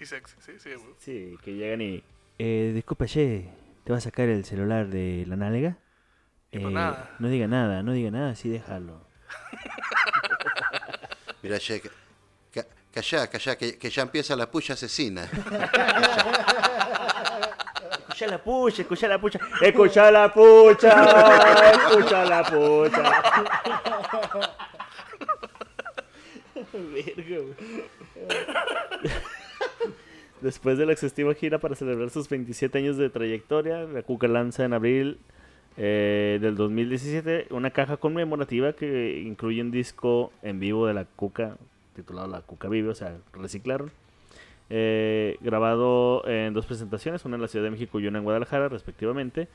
[0.00, 0.70] Y sexy, sí, sí.
[0.98, 2.02] Sí, que llegan y...
[2.38, 3.50] Eh, disculpa, che,
[3.84, 5.76] ¿te va a sacar el celular de la nalga?
[6.52, 7.10] Y pues nada.
[7.18, 9.06] No diga nada, no diga nada, sí déjalo.
[11.42, 11.90] Mira, che, ca-
[12.52, 15.24] ca- callá, callá, que, que ya empieza la puya asesina.
[18.10, 23.12] Escucha la pucha, escucha la pucha, escucha la pucha, escucha la pucha.
[26.72, 27.54] Verga, güey.
[30.40, 34.64] Después de la exhaustiva gira para celebrar sus 27 años de trayectoria, la Cuca lanza
[34.64, 35.18] en abril
[35.76, 41.56] eh, del 2017 una caja conmemorativa que incluye un disco en vivo de la Cuca,
[41.94, 43.90] titulado La Cuca Vive, o sea, reciclaron.
[44.70, 48.68] Eh, grabado en dos presentaciones, una en la Ciudad de México y una en Guadalajara,
[48.68, 49.48] respectivamente.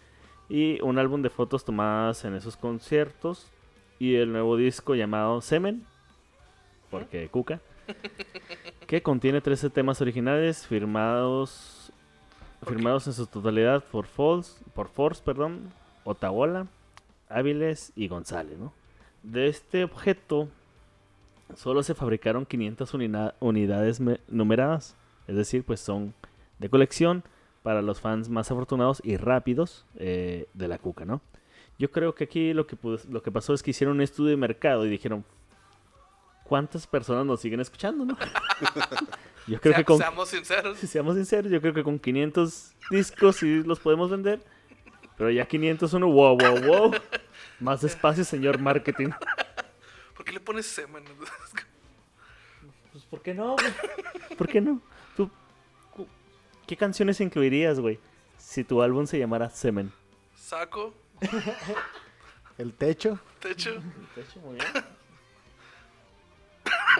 [0.49, 3.51] Y un álbum de fotos tomadas en esos conciertos.
[3.97, 5.85] Y el nuevo disco llamado Semen,
[6.91, 7.61] porque Cuca,
[8.87, 11.91] que contiene 13 temas originales firmados
[12.67, 15.71] firmados en su totalidad por Force, por Force, perdón,
[16.03, 16.65] Otaola,
[17.29, 18.73] Áviles y González, ¿no?
[19.21, 20.47] De este objeto
[21.55, 24.95] solo se fabricaron 500 unina- unidades me- numeradas,
[25.27, 26.15] es decir, pues son
[26.57, 27.23] de colección
[27.61, 31.21] para los fans más afortunados y rápidos eh, de la cuca, ¿no?
[31.77, 32.77] Yo creo que aquí lo que,
[33.09, 35.23] lo que pasó es que hicieron un estudio de mercado y dijeron,
[36.45, 38.17] ¿cuántas personas nos siguen escuchando, no?
[39.47, 40.77] Yo creo Sea- que con, Seamos sinceros.
[40.79, 44.41] si seamos sinceros, yo creo que con 500 discos sí los podemos vender.
[45.17, 46.91] Pero ya 500 uno, wow, wow, wow.
[47.59, 49.09] Más despacio, señor marketing.
[50.15, 51.03] ¿Por qué le pones semen?
[52.91, 53.73] Pues, ¿por qué no, güey?
[54.37, 54.81] ¿Por qué no?
[55.15, 55.29] ¿Tú,
[56.65, 57.99] ¿Qué canciones incluirías, güey?
[58.39, 59.91] Si tu álbum se llamara Semen.
[60.35, 60.93] saco,
[62.57, 63.19] El techo.
[63.39, 63.73] techo,
[64.15, 64.67] De hecho, muy bien.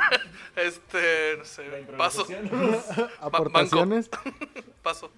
[0.56, 1.64] este, no sé,
[1.98, 2.26] paso,
[3.22, 4.10] Aportaciones.
[4.84, 5.12] paso.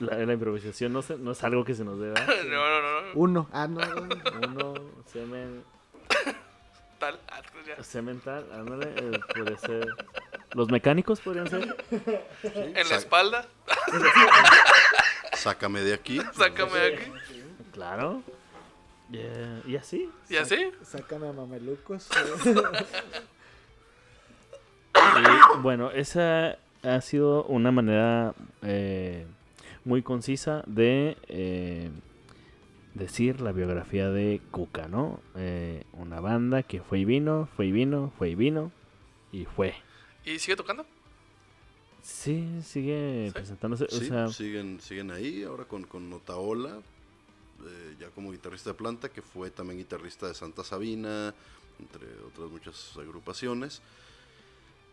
[0.00, 2.14] La, la improvisación no, se- no es algo que se nos deba.
[2.20, 3.48] No, no, no, no, Uno.
[3.52, 3.80] Ah, no.
[3.80, 4.08] no.
[4.48, 4.74] Uno,
[5.12, 5.62] semen,
[6.98, 7.82] tal, ah, pues ya.
[7.84, 9.86] semental, ándale, eh, puede ser.
[10.54, 11.76] Los mecánicos podrían ser.
[12.42, 13.46] En la espalda,
[15.34, 16.20] Sácame de aquí.
[16.36, 17.12] sácame de aquí.
[17.72, 18.22] Claro.
[19.10, 20.10] Yeah, Y así.
[20.28, 22.08] Y así, Sácame a mamelucos.
[25.20, 29.26] Y, bueno, esa ha sido una manera eh,
[29.84, 31.90] muy concisa de eh,
[32.94, 35.20] decir la biografía de Cuca, ¿no?
[35.36, 38.72] Eh, una banda que fue y vino, fue y vino, fue y vino
[39.32, 39.74] y fue.
[40.24, 40.86] ¿y sigue tocando?
[42.02, 43.32] Sí, sigue Sí.
[43.32, 43.86] presentándose.
[43.88, 46.80] Sí, o sea, siguen, siguen ahí, ahora con, con Notaola,
[47.66, 51.34] eh, ya como guitarrista de planta, que fue también guitarrista de Santa Sabina,
[51.78, 53.80] entre otras muchas agrupaciones.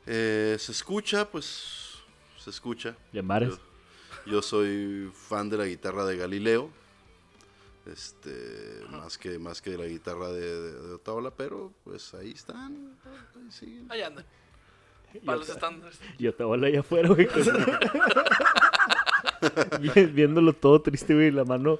[0.07, 1.99] Eh, se escucha, pues
[2.37, 2.95] se escucha.
[3.13, 3.49] Llamares.
[4.25, 6.69] Yo, yo soy fan de la guitarra de Galileo,
[7.85, 12.31] este, más que más que de la guitarra de, de, de Otaola, pero pues ahí
[12.31, 12.97] están,
[13.35, 13.87] ahí siguen.
[13.91, 14.25] Ahí andan.
[15.25, 15.99] Para los estándares.
[16.17, 17.27] Y Otaola allá afuera, güey.
[20.13, 21.31] Viéndolo todo triste, güey.
[21.31, 21.79] La mano,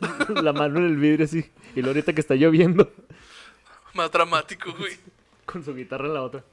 [0.42, 1.38] la mano en el vidrio así.
[1.74, 2.90] Y luego ahorita que está lloviendo,
[3.94, 4.96] Más dramático, güey.
[5.44, 6.44] con su guitarra en la otra.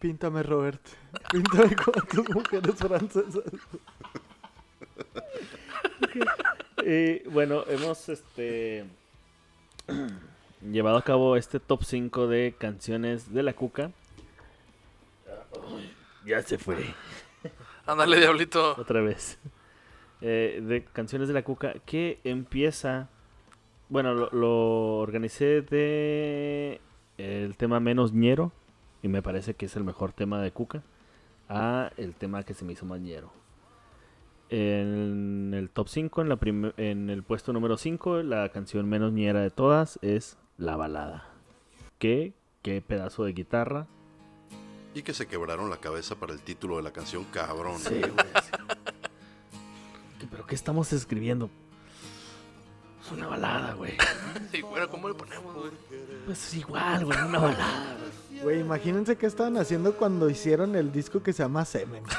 [0.00, 0.80] Píntame, Robert.
[1.30, 3.44] Píntame como tus mujeres francesas.
[6.84, 8.84] Y bueno, hemos este
[10.72, 13.90] llevado a cabo este top 5 de canciones de la cuca.
[16.24, 16.76] Ya se fue.
[17.86, 18.74] Ándale, diablito.
[18.78, 19.38] Otra vez.
[20.20, 23.08] Eh, de canciones de la cuca que empieza.
[23.88, 26.80] Bueno, lo, lo organicé de
[27.18, 28.52] el tema menos ñero.
[29.02, 30.82] Y me parece que es el mejor tema de cuca.
[31.48, 33.32] A el tema que se me hizo más ñero.
[34.50, 39.50] En el top 5, en, en el puesto número 5, la canción menos ñera de
[39.50, 41.28] todas es La Balada.
[41.98, 42.34] ¿Qué?
[42.62, 43.86] ¿Qué pedazo de guitarra?
[44.94, 47.78] Y que se quebraron la cabeza para el título de la canción, cabrón.
[47.78, 48.10] Sí, güey.
[48.42, 48.50] sí.
[50.30, 51.48] ¿Pero qué estamos escribiendo?
[53.04, 53.96] Es una balada, güey.
[54.52, 55.70] Y bueno, ¿cómo le ponemos, güey?
[56.26, 57.96] Pues es igual, güey, una balada.
[58.42, 62.02] Güey, imagínense qué estaban haciendo cuando hicieron el disco que se llama Semen.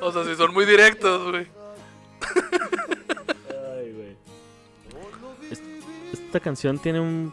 [0.00, 1.46] O sea, si son muy directos, güey.
[3.76, 4.16] Ay, güey.
[5.50, 5.62] Es-
[6.12, 7.32] Esta canción tiene un...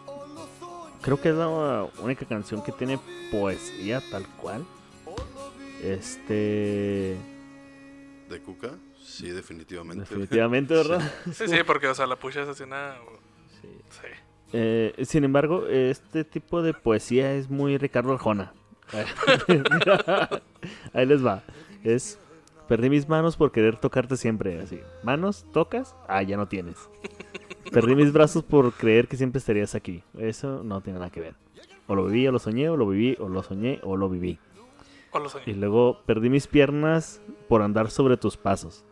[1.02, 3.00] Creo que es la única canción que tiene
[3.32, 4.66] poesía tal cual.
[5.84, 7.16] Este...
[8.30, 8.72] ¿De Cuca?
[9.16, 10.02] Sí, definitivamente.
[10.02, 11.02] Definitivamente, ¿verdad?
[11.32, 12.96] Sí, sí, porque, o sea, la pucha es así una...
[13.62, 13.70] Sí.
[13.90, 14.08] Sí.
[14.52, 18.54] Eh, sin embargo, este tipo de poesía es muy Ricardo Arjona.
[19.48, 20.42] Mira,
[20.94, 21.44] ahí les va.
[21.84, 22.20] Es
[22.68, 24.62] perdí mis manos por querer tocarte siempre.
[24.62, 26.78] Así, manos, tocas, ah, ya no tienes.
[27.72, 30.04] Perdí mis brazos por creer que siempre estarías aquí.
[30.18, 31.36] Eso no tiene nada que ver.
[31.88, 34.40] O lo viví, o lo soñé, o lo viví, o lo soñé, o lo viví.
[35.12, 35.46] O lo soñé.
[35.48, 38.85] Y luego perdí mis piernas por andar sobre tus pasos.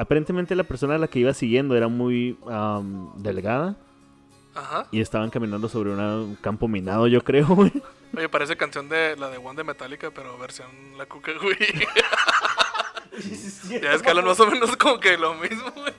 [0.00, 3.76] Aparentemente la persona a la que iba siguiendo era muy am, delgada.
[4.54, 4.86] Ajá.
[4.90, 7.72] Y estaban caminando sobre una- un campo minado, yo creo, güey.
[8.16, 11.56] Oye, parece canción de la de One de Metallica, pero versión la cuca, güey.
[13.82, 15.94] ya es que hablan más o menos como que lo mismo, güey.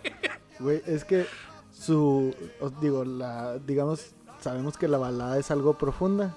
[0.60, 1.26] Güey, es que
[1.72, 2.36] su.
[2.60, 3.58] os digo, la.
[3.60, 6.36] Digamos, sabemos que la balada es algo profunda.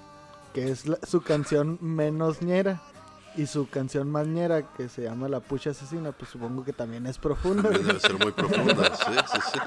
[0.53, 2.81] Que es la- su canción menos ñera.
[3.37, 7.05] Y su canción más ñera, que se llama La Pucha Asesina, pues supongo que también
[7.05, 7.63] es profunda.
[7.63, 7.87] También.
[7.87, 9.59] Debe ser muy profunda, sí, sí, sí.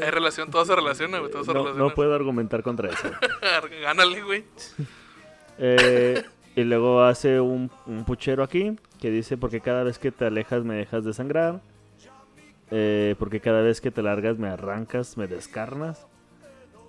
[0.00, 1.30] Hay relación, todo se relaciona, güey.
[1.30, 1.88] Todo se No, relaciona.
[1.88, 3.10] no puedo argumentar contra eso.
[3.82, 4.44] Gánale, güey.
[5.58, 6.22] Eh,
[6.54, 10.64] y luego hace un, un puchero aquí que dice, porque cada vez que te alejas
[10.64, 11.60] me dejas de sangrar.
[12.70, 16.06] Eh, porque cada vez que te largas me arrancas, me descarnas.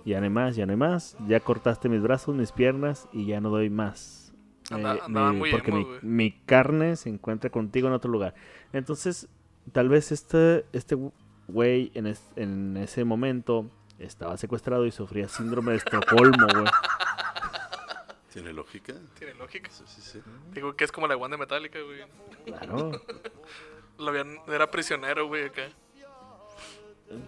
[0.04, 1.16] Ya no hay más, ya no hay más.
[1.26, 4.32] Ya cortaste mis brazos, mis piernas y ya no doy más.
[4.70, 8.34] Anda- Eh, andaba mi- muy porque emo, mi, carne se encuentra contigo en otro lugar.
[8.72, 9.28] Entonces,
[9.72, 10.96] tal vez este, este
[11.48, 16.64] güey en, es- en ese momento estaba secuestrado y sufría síndrome de Estocolmo, güey.
[18.32, 18.94] ¿Tiene lógica?
[19.18, 19.70] Tiene lógica.
[19.70, 20.20] Sí, sí, sí.
[20.52, 22.00] Digo que es como la de Metallica, güey.
[22.46, 22.90] Claro.
[23.98, 25.68] Lo habían, era prisionero, güey, acá.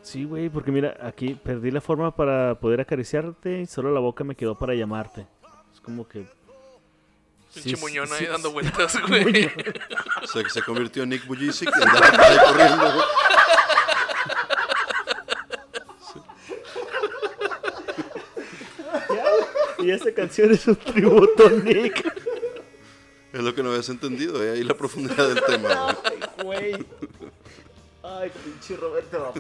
[0.03, 4.25] Sí, güey, porque mira, aquí perdí la forma para poder acariciarte y solo la boca
[4.25, 5.27] me quedó para llamarte.
[5.83, 6.27] como que.
[7.51, 9.51] Sí, muñón sí, ahí sí, dando vueltas, güey.
[10.27, 13.07] Se, se convirtió en Nick Bujicic y andaba por ahí corriendo, güey.
[19.79, 22.05] Y esa canción es un tributo a Nick.
[23.33, 24.53] Es lo que no habías entendido, ¿eh?
[24.53, 25.97] ahí la profundidad del tema.
[26.43, 26.75] güey.
[28.07, 29.33] Ay, pinche Roberto.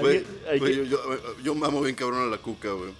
[0.00, 0.24] Güey,
[0.58, 0.98] güey, yo, yo,
[1.42, 2.90] yo mamo bien cabrón a la cuca, güey.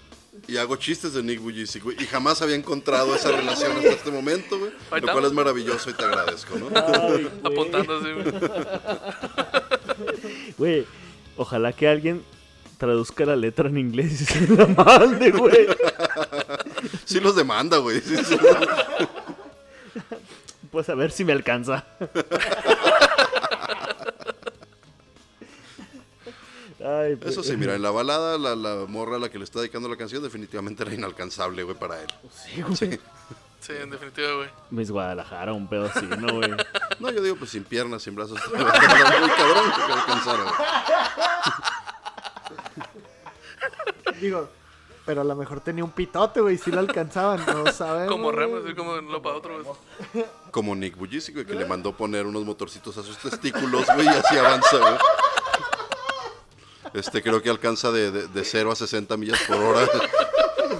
[0.47, 2.01] Y hago chistes de Nick Bujicic, güey.
[2.01, 4.71] Y jamás había encontrado esa relación hasta este momento, güey.
[5.01, 6.67] Lo cual es maravilloso y te agradezco, ¿no?
[6.75, 7.27] Ay, güey.
[7.43, 8.25] Apuntando así, güey.
[10.57, 10.85] Güey,
[11.37, 12.23] ojalá que alguien
[12.77, 15.67] traduzca la letra en inglés y se la mande, güey.
[17.05, 18.01] Sí los demanda, güey.
[18.01, 18.37] Sí, sí.
[20.75, 21.85] Pues a ver si me alcanza.
[26.83, 29.45] Ay, pues, Eso sí, mira, en la balada, la, la morra a la que le
[29.45, 32.07] está dedicando la canción definitivamente era inalcanzable, güey, para él.
[32.29, 32.75] Sí, güey.
[32.75, 32.99] Sí.
[33.61, 34.49] Sí, en definitiva, güey.
[34.69, 36.51] Miss Guadalajara, un pedo así, ¿no, güey?
[36.99, 38.37] No, yo digo, pues sin piernas, sin brazos.
[38.53, 40.43] Muy cabrón que alcanzara,
[44.03, 44.19] güey.
[44.19, 44.49] Digo,
[45.05, 48.11] pero a lo mejor tenía un pitote, güey, si lo alcanzaban, no sabemos.
[48.11, 48.65] Como remo, güey.
[48.65, 50.25] así como lado para otro, güey.
[50.51, 54.09] Como Nick Bujicic, güey, que le mandó poner unos motorcitos a sus testículos, güey, y
[54.09, 54.97] así avanza, güey.
[56.93, 59.81] Este, creo que alcanza de, de, de 0 a 60 millas por hora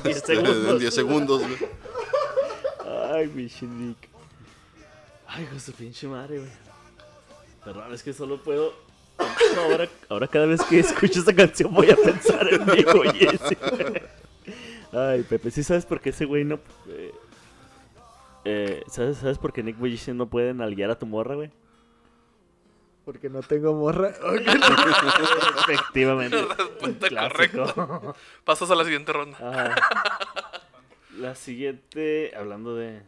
[0.04, 0.80] 10 este, en segundos.
[0.80, 1.70] 10 segundos, güey.
[3.14, 4.10] Ay, pinche Nick.
[5.28, 6.52] Ay, de su pinche madre, güey.
[7.64, 8.74] Perdón, es que solo puedo.
[9.18, 14.02] Ahora, ahora cada vez que escucho esta canción voy a pensar en Nick Boyese, güey.
[14.92, 16.60] Ay, Pepe, ¿sí sabes por qué ese güey no.
[16.90, 17.14] eh,
[18.46, 21.52] eh, ¿sabes, ¿Sabes por qué Nick Boyese no puede nalguear a tu morra, güey?
[23.04, 24.10] Porque no tengo morra.
[25.68, 26.38] Efectivamente.
[26.42, 28.16] Respuesta correcta.
[28.44, 29.38] Pasas a la siguiente ronda.
[29.38, 29.76] Ajá.
[31.18, 33.02] La siguiente, hablando de...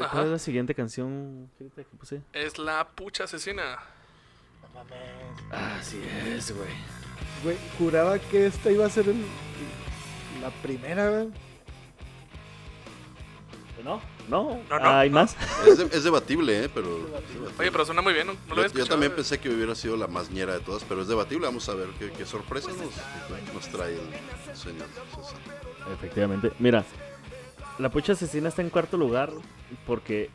[0.00, 0.10] Ajá.
[0.10, 2.22] ¿Cuál es la siguiente canción Fíjate, que puse?
[2.32, 3.78] Es la pucha asesina.
[5.50, 6.68] Así es, güey.
[7.44, 9.24] Güey, juraba que esta iba a ser el-
[10.42, 11.28] la primera, güey.
[13.84, 14.00] ¿No?
[14.28, 14.60] ¿No?
[14.68, 15.14] No, no, ¿Hay no.
[15.20, 15.36] más?
[15.66, 16.68] Es, de- es debatible, ¿eh?
[16.68, 16.98] Pero.
[16.98, 17.48] es debatible.
[17.58, 18.26] Oye, pero suena muy bien.
[18.26, 18.34] ¿no?
[18.48, 21.08] No lo Yo, también pensé que hubiera sido la más ñera de todas, pero es
[21.08, 21.46] debatible.
[21.46, 25.38] Vamos a ver qué, qué sorpresa nos, nos trae el señor César.
[25.94, 26.52] Efectivamente.
[26.58, 26.84] Mira,
[27.78, 29.30] la pucha asesina está en cuarto lugar
[29.86, 30.28] porque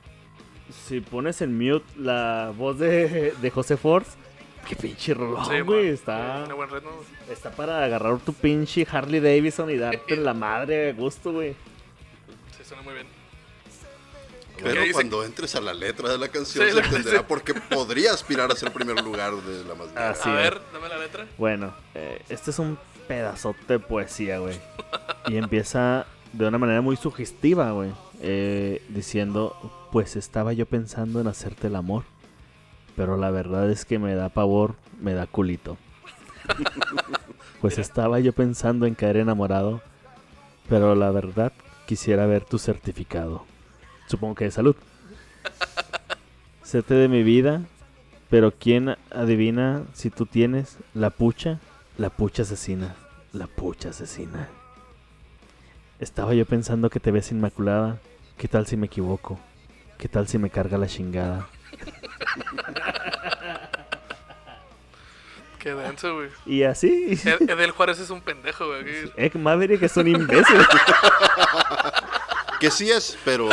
[0.88, 4.12] si pones en mute la voz de, de José Force,
[4.68, 5.90] qué pinche rolón, Sí, güey.
[5.90, 6.92] Está, Tiene buen ritmo.
[7.30, 11.54] está para agarrar tu pinche Harley Davidson y darte la madre a gusto, güey.
[12.58, 13.08] Sí, suena muy bien.
[14.62, 17.24] Pero dice- cuando entres a la letra de la canción Sí, se entenderá dice.
[17.24, 19.88] por qué podría aspirar a ser primer lugar de la más.
[19.96, 21.26] Así a ver, dame la letra.
[21.38, 24.58] Bueno, eh, este es un pedazote de poesía, güey.
[25.28, 27.92] Y empieza de una manera muy sugestiva, güey.
[28.26, 29.54] eh, diciendo,
[29.92, 32.04] pues estaba yo pensando en hacerte el amor.
[32.96, 35.78] Pero la verdad es que me da pavor, me da culito.
[37.62, 39.82] pues estaba yo pensando en caer enamorado.
[40.70, 41.52] Pero la verdad
[41.86, 43.46] quisiera ver tu certificado.
[44.08, 44.76] Supongo que de salud.
[46.64, 47.64] Sete de mi vida,
[48.30, 51.60] pero ¿quién adivina si tú tienes la pucha?
[51.98, 52.96] La pucha asesina.
[53.32, 54.50] La pucha asesina.
[56.00, 58.00] Estaba yo pensando que te ves inmaculada.
[58.38, 59.40] ¿Qué tal si me equivoco?
[59.98, 61.48] ¿Qué tal si me carga la chingada?
[65.60, 66.30] Qué denso, güey.
[66.46, 67.18] Y así.
[67.24, 68.84] Ed- Edel Juárez es un pendejo, güey.
[69.16, 70.58] Egg Maverick es un imbécil.
[72.60, 73.50] Que sí es, pero.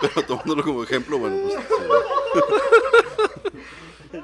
[0.00, 1.54] pero tomándolo como ejemplo, bueno, pues.
[4.10, 4.18] sí.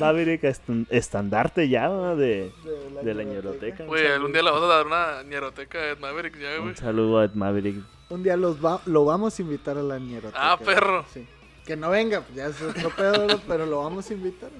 [0.00, 2.16] Maverick est- estandarte ya ¿no?
[2.16, 2.50] de,
[3.02, 3.84] de la ñeroteca.
[3.84, 6.70] Güey, algún día le vas a dar una ñeroteca a Ed Maverick ya, güey.
[6.70, 7.76] Un saludo a Ed Maverick.
[8.10, 10.52] Un día los va- lo vamos a invitar a la ñeroteca.
[10.52, 11.04] Ah, perro.
[11.12, 11.26] Sí.
[11.66, 14.50] Que no venga, pues ya es otro pedo, pero lo vamos a invitar.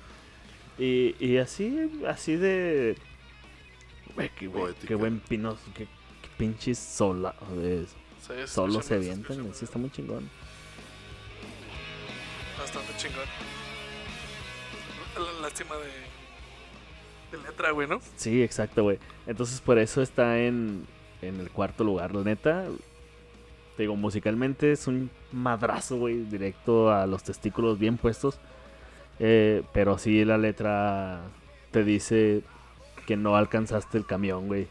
[0.78, 2.96] Y, y así, así de...
[4.36, 4.86] Qué, Poética.
[4.88, 7.34] qué buen pino, qué, qué pinches sola,
[8.26, 10.28] Sí, solo se avientan, sí está muy chingón.
[12.58, 13.24] Bastante chingón.
[15.40, 17.36] Lástima de.
[17.38, 18.00] de letra, güey, ¿no?
[18.16, 18.98] Sí, exacto, güey.
[19.26, 20.86] Entonces por eso está en,
[21.22, 22.66] en el cuarto lugar, la neta.
[23.78, 28.40] Te digo, musicalmente es un madrazo, güey, directo a los testículos bien puestos.
[29.20, 31.20] Eh, pero sí la letra
[31.70, 32.42] te dice
[33.06, 34.66] que no alcanzaste el camión, güey.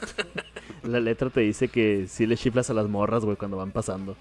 [0.82, 4.16] la letra te dice que sí le chiflas a las morras, güey, cuando van pasando.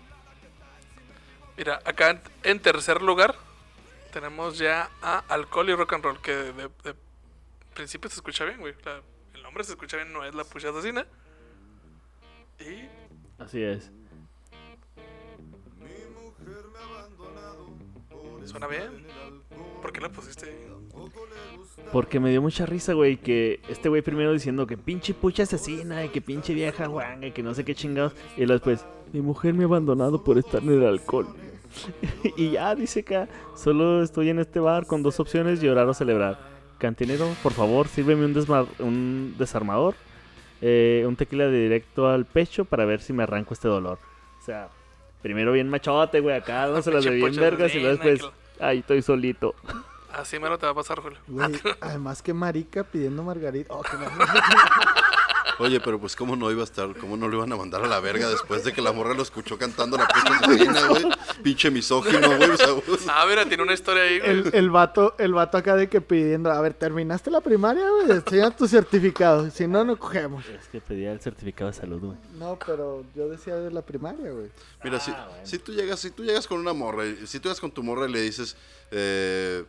[1.56, 3.34] Mira, acá en, tercer lugar
[4.12, 6.96] tenemos ya a Alcohol y Rock and Roll, que de, de-
[7.74, 8.74] principio se escucha bien, güey.
[8.84, 9.00] La-
[9.36, 11.06] el nombre se escucha bien, no es la pucha asesina.
[12.60, 12.88] Y
[13.44, 13.92] Así es.
[18.46, 19.06] suena bien.
[19.82, 20.54] ¿Por qué la pusiste?
[21.92, 26.06] Porque me dio mucha risa, güey, que este güey primero diciendo que pinche pucha asesina
[26.06, 28.14] y que pinche vieja guanga y que no sé qué chingados.
[28.36, 31.28] Y luego después, mi mujer me ha abandonado por estar en el alcohol.
[32.38, 36.40] y ya, dice acá, solo estoy en este bar con dos opciones, llorar o celebrar.
[36.78, 39.96] Cantinero, por favor, sírveme un, un desarmador,
[40.66, 44.00] eh, un tequila de directo al pecho para ver si me arranco este dolor.
[44.42, 44.70] O sea,
[45.22, 48.80] primero bien machote, güey, acá no se las de bien vergas y luego después, ay,
[48.80, 49.56] estoy solito.
[50.14, 51.18] Así menos te va a pasar, Julio.
[51.28, 53.74] Güey, además que marica pidiendo margarita.
[53.74, 54.06] Oh, que no.
[55.60, 57.88] Oye, pero pues cómo no iba a estar, cómo no lo iban a mandar a
[57.88, 61.04] la verga después de que la morra lo escuchó cantando la puta asesina, güey.
[61.44, 62.50] Pinche misógino, güey.
[62.50, 62.68] O sea.
[63.10, 64.32] Ah, mira, tiene una historia ahí, güey.
[64.32, 68.18] El, el vato, el vato acá de que pidiendo, a ver, ¿terminaste la primaria, güey?
[68.18, 70.46] Enseña tu certificado, si no, no cogemos.
[70.48, 72.18] Es que pedía el certificado de salud, güey.
[72.38, 74.50] No, pero yo decía de la primaria, güey.
[74.84, 75.14] Mira, si,
[75.44, 78.08] si tú llegas, si tú llegas con una morra, si tú llegas con tu morra
[78.08, 78.56] y le dices
[78.92, 79.64] eh,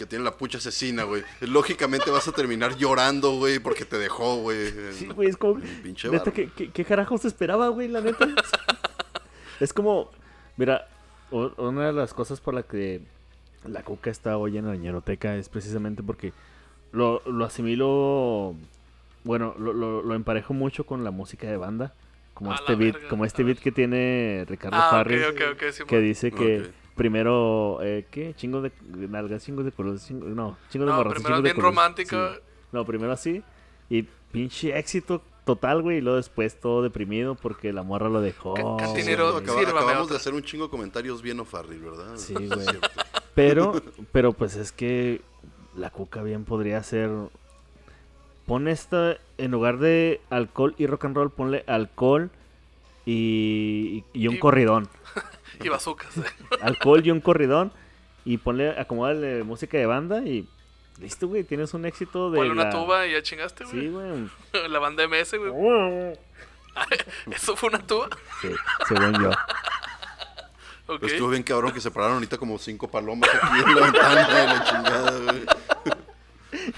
[0.00, 4.36] que tiene la pucha asesina, güey, lógicamente vas a terminar llorando, güey, porque te dejó,
[4.36, 4.72] güey.
[4.92, 5.60] Sí, güey, es como.
[5.82, 6.32] Pinche Neta.
[6.32, 7.86] ¿qué, qué, qué carajos esperaba, güey?
[7.88, 8.26] La neta.
[9.60, 10.10] es como.
[10.56, 10.88] Mira,
[11.30, 13.02] una de las cosas por la que
[13.68, 16.32] la cuca está hoy en la ñeroteca es precisamente porque
[16.92, 18.54] lo, lo asimilo.
[19.24, 21.92] Bueno, lo, lo, lo emparejo mucho con la música de banda.
[22.32, 23.64] Como A este beat, verga, como este beat ver.
[23.64, 25.22] que tiene Ricardo Ah, ok, Farris.
[25.28, 26.70] ok, ok, sí, que dice que.
[27.00, 28.34] Primero, eh, ¿qué?
[28.36, 28.70] Chingo de
[29.08, 31.74] nalgas, chingos de colores, chingo- no, chingo de No, morras, primero chingos de bien colores.
[31.76, 32.28] romántico.
[32.34, 32.40] Sí.
[32.72, 33.42] No, primero así.
[33.88, 35.96] Y pinche éxito total, güey.
[35.96, 38.52] Y luego después todo deprimido porque la morra lo dejó.
[38.76, 40.06] Acaba- sírvame acabamos otra.
[40.10, 42.16] de hacer un chingo de comentarios bien ofarril, ¿verdad?
[42.16, 42.66] Sí, güey.
[43.34, 43.72] Pero,
[44.12, 45.22] pero pues es que
[45.74, 47.08] la cuca bien podría ser.
[48.44, 52.28] Pon esta, en lugar de alcohol y rock and roll, ponle alcohol
[53.06, 54.86] y, y un Y- corridón.
[55.62, 56.08] Y bazucas.
[56.62, 57.72] Alcohol y un corridón.
[58.24, 60.46] Y ponle, acomódale música de banda y
[61.00, 61.42] listo, güey.
[61.44, 62.36] Tienes un éxito de.
[62.38, 63.80] Ponle una la- tuba y ya chingaste, güey.
[63.80, 64.28] Sí, güey.
[64.68, 65.52] La banda MS, güey.
[67.34, 68.08] ¿Eso fue una tuba?
[68.42, 68.48] Sí,
[68.86, 69.30] según yo.
[71.06, 74.46] Estuvo bien cabrón que se pararon ahorita como cinco palomas aquí en la ventana de
[74.46, 75.44] la chingada, güey.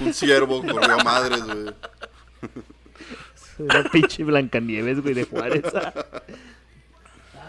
[0.00, 1.74] Un ciervo corrió a madres, güey.
[3.58, 5.64] Una pinche Blancanieves, güey, de Juárez.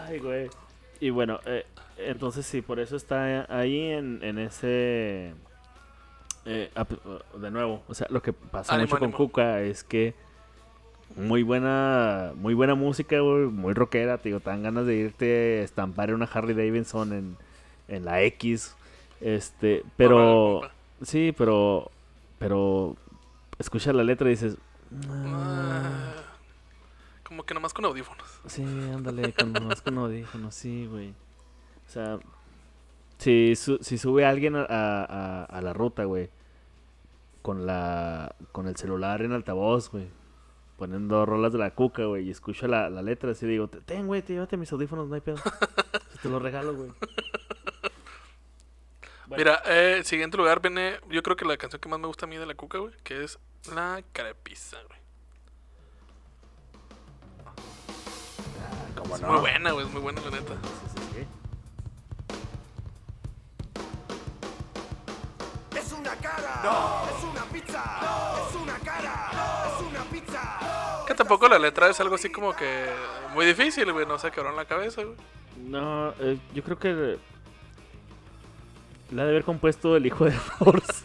[0.06, 0.48] Ay, güey.
[1.04, 1.66] Y bueno, eh,
[1.98, 5.34] entonces sí, por eso está ahí en, en ese...
[6.46, 6.92] eh, ap-
[7.34, 9.12] de nuevo, o sea, lo que pasa Ánimo, mucho con.
[9.12, 10.14] Cuca es que
[11.14, 15.60] muy buena muy buena música, güey, muy rockera, te digo, te dan ganas de irte
[15.60, 17.36] a estampar en una Harley Davidson en,
[17.88, 18.74] en la X.
[19.20, 20.62] Este, pero...
[21.02, 21.90] Sí, pero...
[22.38, 22.96] Pero...
[23.58, 24.56] Escucha la letra y dices...
[25.10, 26.14] Ah,
[27.34, 28.40] como que nomás con audífonos.
[28.46, 31.10] Sí, ándale, con, nomás con audífonos, sí, güey.
[31.10, 32.18] O sea,
[33.18, 36.30] si, su- si sube alguien a, a- a- la ruta, güey,
[37.42, 40.08] con la con el celular en altavoz, güey,
[40.78, 44.22] poniendo rolas de la cuca, güey, y escucha la, la letra, así digo, ten, güey,
[44.22, 45.36] te llévate mis audífonos, no hay pedo.
[46.22, 46.90] te los regalo, güey.
[49.26, 49.36] Bueno.
[49.36, 52.28] Mira, eh, siguiente lugar viene, yo creo que la canción que más me gusta a
[52.28, 53.38] mí de la cuca, güey, que es
[53.74, 55.00] La Carepiza, güey.
[59.04, 60.54] ¿Cómo Es muy buena, güey, es muy buena la neta.
[60.54, 61.26] Sí, sí, sí.
[65.78, 66.60] Es una cara.
[66.64, 67.04] No.
[67.16, 67.82] Es una pizza.
[68.02, 68.48] No.
[68.48, 69.30] Es una cara.
[69.66, 71.04] Es una pizza.
[71.06, 72.86] Que tampoco la letra es algo así como que
[73.34, 75.16] muy difícil, güey, no sé, quebró la cabeza, güey.
[75.58, 77.18] No, eh, yo creo que
[79.10, 81.02] la ha de haber compuesto el hijo de Force.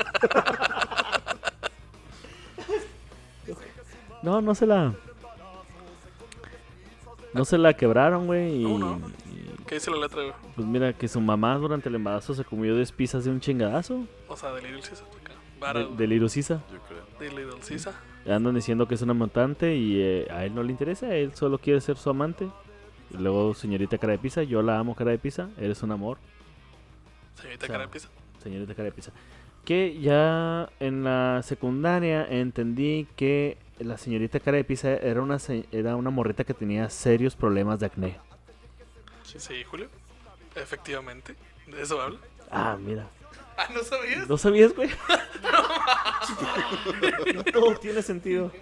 [4.23, 4.93] no, no se la.
[7.33, 8.63] No se la quebraron, güey.
[8.63, 8.99] Y, no.
[9.67, 10.33] ¿Qué dice la letra, güey?
[10.55, 14.05] pues mira, que su mamá durante el embarazo se comió 10 pizzas de un chingadazo.
[14.27, 15.07] O sea, de Little Caesar.
[15.21, 15.79] acá.
[15.79, 16.61] De, de Little Caesar.
[16.71, 17.03] Yo creo.
[17.19, 17.93] de Little Caesar.
[18.27, 21.15] Andan diciendo que es una mutante y eh, a él no le interesa.
[21.15, 22.49] Él solo quiere ser su amante.
[23.11, 25.49] Y luego, señorita cara de pizza, yo la amo cara de pizza.
[25.57, 26.17] Eres un amor.
[27.35, 28.09] Señorita O sea, cara de pizza.
[28.43, 29.11] Señorita cara de pizza.
[29.65, 35.37] Que ya en la secundaria entendí que la señorita cara de pizza era una,
[35.71, 38.17] era una morrita que tenía serios problemas de acné.
[39.23, 39.87] Sí, Julio.
[40.55, 41.35] Efectivamente.
[41.67, 42.19] De eso habla.
[42.51, 43.07] Ah, mira.
[43.57, 44.27] Ah, ¿no sabías?
[44.27, 44.89] ¿No sabías, güey?
[47.53, 48.51] No, tiene sentido.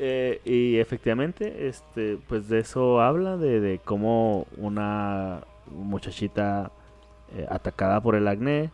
[0.00, 6.70] Eh, y efectivamente, este, pues de eso habla, de, de cómo una muchachita
[7.34, 8.70] eh, atacada por el acné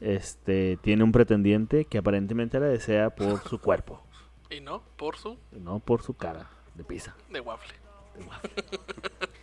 [0.00, 4.02] este, tiene un pretendiente que aparentemente la desea por su cuerpo,
[4.50, 7.14] Y no, por su no por su cara de pizza.
[7.30, 7.74] de waffle.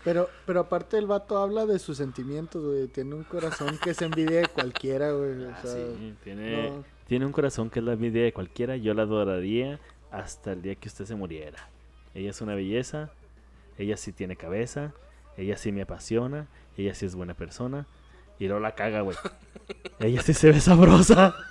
[0.04, 2.88] Pero, pero aparte el vato habla de sus sentimientos, güey.
[2.88, 5.44] Tiene un corazón que se envidia de cualquiera, güey.
[5.44, 6.84] O Ah, sea, sí, tiene, no.
[7.08, 8.78] tiene un corazón que es la envidia de cualquiera.
[8.78, 9.80] Yo la adoraría
[10.10, 11.70] hasta el día que usted se muriera.
[12.16, 13.12] Ella es una belleza.
[13.78, 14.92] Ella sí tiene cabeza.
[15.38, 16.48] Ella sí me apasiona.
[16.78, 17.86] Ella sí es buena persona.
[18.40, 19.16] Y no la caga, güey.
[20.00, 21.36] Ella sí se ve sabrosa.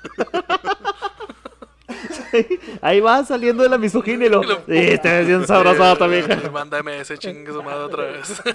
[2.80, 4.42] Ahí va saliendo de la misoginia y lo.
[4.42, 6.26] Sí, te ves bien sabrosa también.
[6.52, 8.42] Mándame ese chingue su madre otra vez.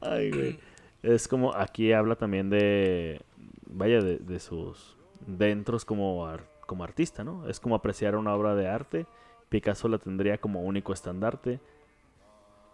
[0.00, 0.58] Ay, güey.
[1.02, 3.20] Es como aquí habla también de.
[3.66, 4.96] Vaya, de, de sus
[5.26, 7.48] dentros como, ar- como artista, ¿no?
[7.48, 9.06] Es como apreciar una obra de arte.
[9.48, 11.60] Picasso la tendría como único estandarte.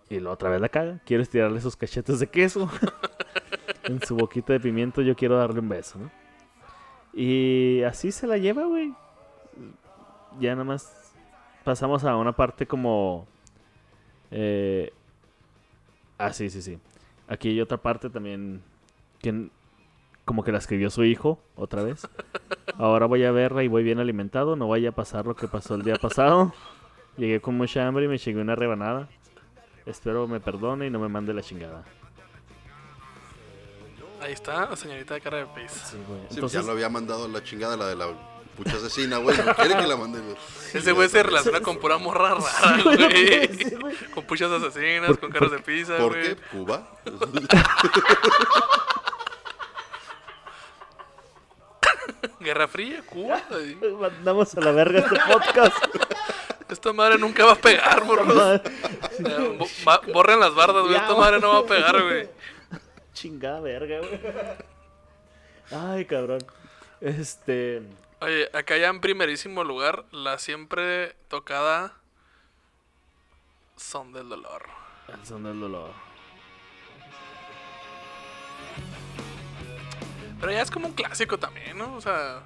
[0.08, 1.00] Y la otra vez la caga.
[1.04, 2.70] Quiero estirarle sus cachetes de queso.
[3.84, 6.10] en su boquita de pimiento yo quiero darle un beso, ¿no?
[7.12, 8.92] Y así se la lleva, güey.
[10.40, 11.14] Ya nada más
[11.62, 13.26] pasamos a una parte como...
[14.30, 14.92] Eh,
[16.18, 16.78] ah, sí, sí, sí.
[17.28, 18.62] Aquí hay otra parte también
[20.24, 22.08] como que la escribió su hijo otra vez.
[22.76, 24.56] Ahora voy a verla y voy bien alimentado.
[24.56, 26.52] No vaya a pasar lo que pasó el día pasado.
[27.16, 29.08] Llegué con mucha hambre y me chingué una rebanada.
[29.86, 31.84] Espero me perdone y no me mande la chingada.
[34.24, 35.70] Ahí está, señorita de cara de pez.
[35.72, 36.20] Sí, güey.
[36.30, 38.06] Sí, pues ya lo había mandado la chingada, la de la
[38.56, 39.36] pucha asesina, güey.
[39.36, 40.20] No quiere que la mande.
[40.20, 40.34] güey.
[40.72, 43.74] Ese güey se relaciona con pura morra rara, güey.
[44.14, 46.22] Con puchas asesinas, ¿Por- con caras de pizza, ¿Por güey.
[46.22, 46.36] qué?
[46.52, 46.88] ¿Cuba?
[52.40, 53.42] Guerra Fría, Cuba.
[54.00, 55.76] mandamos a la verga este podcast.
[56.68, 58.60] Esta madre nunca va a pegar, morros.
[59.18, 60.96] Eh, bo- borren las bardas, güey.
[60.96, 62.28] Esta madre no va a pegar, güey.
[63.14, 64.20] Chingada verga, güey.
[65.70, 66.44] Ay, cabrón.
[67.00, 67.82] Este.
[68.20, 71.94] Oye, acá ya en primerísimo lugar, la siempre tocada
[73.76, 74.62] Son del Dolor.
[75.08, 75.90] El son del dolor.
[80.40, 81.94] Pero ya es como un clásico también, ¿no?
[81.94, 82.42] O sea,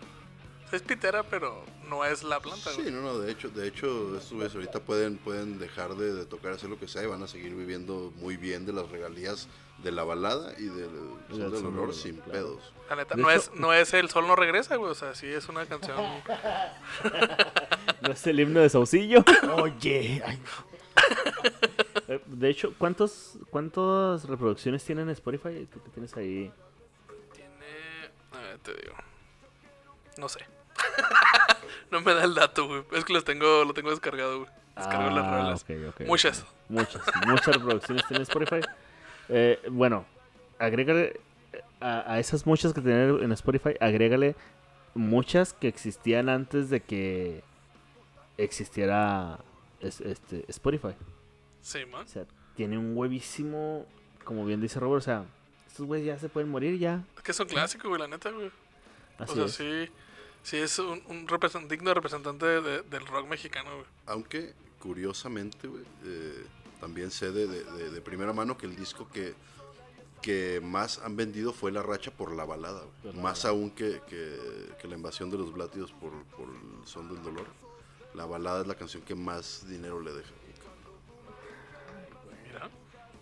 [0.72, 2.92] es pitera, pero no es la planta, Sí, güey.
[2.92, 6.52] no, no, de hecho, de hecho, estos güeyes ahorita pueden, pueden dejar de, de tocar,
[6.52, 9.48] hacer lo que sea y van a seguir viviendo muy bien de las regalías
[9.82, 10.90] de la balada y del
[11.30, 12.32] olor del sin claro.
[12.32, 12.72] pedos.
[12.90, 14.90] La neta, De no, hecho- es, no es El Sol no regresa, güey.
[14.90, 15.98] O sea, sí es una canción.
[18.02, 19.24] ¿No es el himno de Saucillo?
[19.62, 20.22] Oye.
[20.24, 20.38] ay.
[22.10, 25.68] Eh, De hecho, ¿cuántos, ¿cuántas reproducciones tiene en Spotify?
[25.70, 26.50] Tú que tienes ahí.
[27.34, 28.10] Tiene.
[28.32, 28.94] A ver, te digo.
[30.16, 30.40] No sé.
[31.90, 32.82] no me da el dato, güey.
[32.92, 34.50] Es que los tengo, lo tengo descargado, güey.
[34.76, 35.66] Descargo las Ah, rolas.
[36.06, 36.46] Muchas.
[36.68, 38.60] Muchas, muchas reproducciones tiene Spotify.
[39.28, 40.04] Eh, bueno,
[40.58, 41.20] agrégale
[41.80, 44.36] a, a esas muchas que tiene en Spotify, agrégale
[44.94, 47.42] muchas que existían antes de que
[48.36, 49.38] existiera
[49.80, 50.94] es- este, Spotify.
[51.60, 52.04] Sí, man.
[52.04, 52.24] O sea,
[52.56, 53.86] tiene un huevísimo,
[54.24, 55.24] como bien dice Robert, o sea,
[55.66, 57.02] estos güeyes ya se pueden morir ya.
[57.16, 58.50] Es que es un clásico, güey, la neta, güey.
[59.18, 59.52] Así o sea, es.
[59.86, 59.92] sí.
[60.42, 63.86] Sí, es un, un represen- digno representante de- del rock mexicano, güey.
[64.06, 66.44] Aunque, curiosamente, güey, eh,
[66.80, 69.34] también sé de, de- de- de primera mano que el disco que,
[70.22, 73.14] que más han vendido fue La Racha por la balada, güey.
[73.14, 77.08] La Más aún que, que- que La Invasión de los Blátidos por, por el Son
[77.12, 77.46] del Dolor.
[78.14, 80.30] La balada es la canción que más dinero le deja.
[82.46, 82.70] Mira.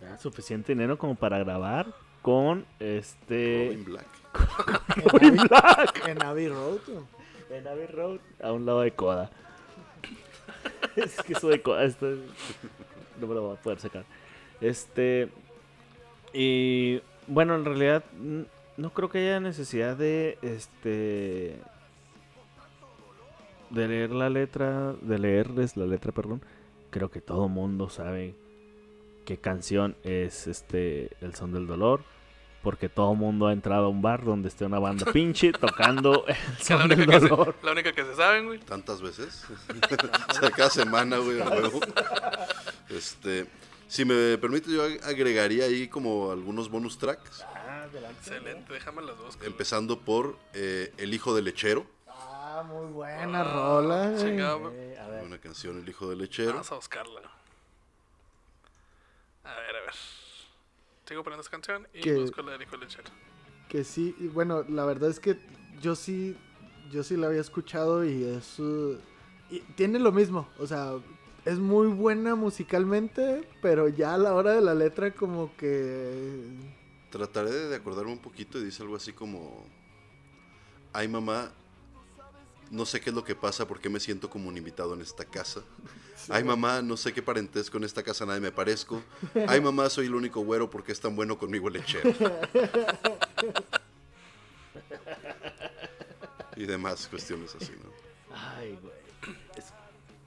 [0.01, 1.93] Ya, suficiente dinero como para grabar
[2.23, 3.67] con este...
[3.69, 4.07] Robin Black.
[5.49, 6.09] Black.
[6.09, 6.79] En Abbey Road.
[7.51, 9.31] En Abbey Road, a un lado de Coda.
[10.97, 12.19] es que eso de Coda esto es-
[13.21, 14.05] no me lo voy a poder sacar.
[14.61, 15.29] Este.
[16.33, 21.59] Y bueno, en realidad n- no creo que haya necesidad de este.
[23.71, 26.43] De leer la letra, de leerles la letra, perdón.
[26.91, 28.35] Creo que todo mundo sabe
[29.25, 32.03] qué canción es este El Son del Dolor.
[32.67, 36.35] Porque todo mundo ha entrado a un bar donde esté una banda pinche tocando El
[36.69, 37.29] la, única del que se,
[37.63, 38.59] la única que se saben, güey.
[38.59, 39.45] tantas veces.
[40.31, 41.39] o sea, cada semana, güey.
[42.89, 43.47] Este,
[43.87, 47.45] si me permite, yo ag- agregaría ahí como algunos bonus tracks.
[48.19, 49.39] Excelente, déjame las dos.
[49.45, 51.87] Empezando por eh, El Hijo del Lechero.
[52.09, 54.13] Ah, muy buena rola.
[54.19, 54.75] Chingado, güey.
[54.77, 56.51] Eh, a ver, Una canción El Hijo del Lechero.
[56.55, 57.21] Vamos a buscarla.
[59.45, 59.95] A ver, a ver.
[61.07, 63.11] Sigo poniendo esta canción y Que- busco la del hijo lechero.
[63.69, 65.39] Que sí, y bueno, la verdad es que
[65.81, 66.37] yo sí,
[66.91, 68.59] yo sí la había escuchado y es...
[68.59, 68.99] uh,
[69.51, 70.95] y tiene lo mismo, o sea,
[71.45, 76.45] es muy buena musicalmente, pero ya a la hora de la letra como que...
[77.11, 79.65] Trataré de acordarme un poquito y dice algo así como...
[80.93, 81.53] Ay, mamá,
[82.71, 85.25] no sé qué es lo que pasa, porque me siento como un invitado en esta
[85.25, 85.61] casa.
[86.29, 89.03] Ay, mamá, no sé qué parentesco en esta casa, nadie me parezco.
[89.49, 92.13] Ay, mamá, soy el único güero porque es tan bueno conmigo el lechero.
[96.57, 97.91] y demás cuestiones así, ¿no?
[98.37, 98.95] Ay, güey.
[99.57, 99.73] Es-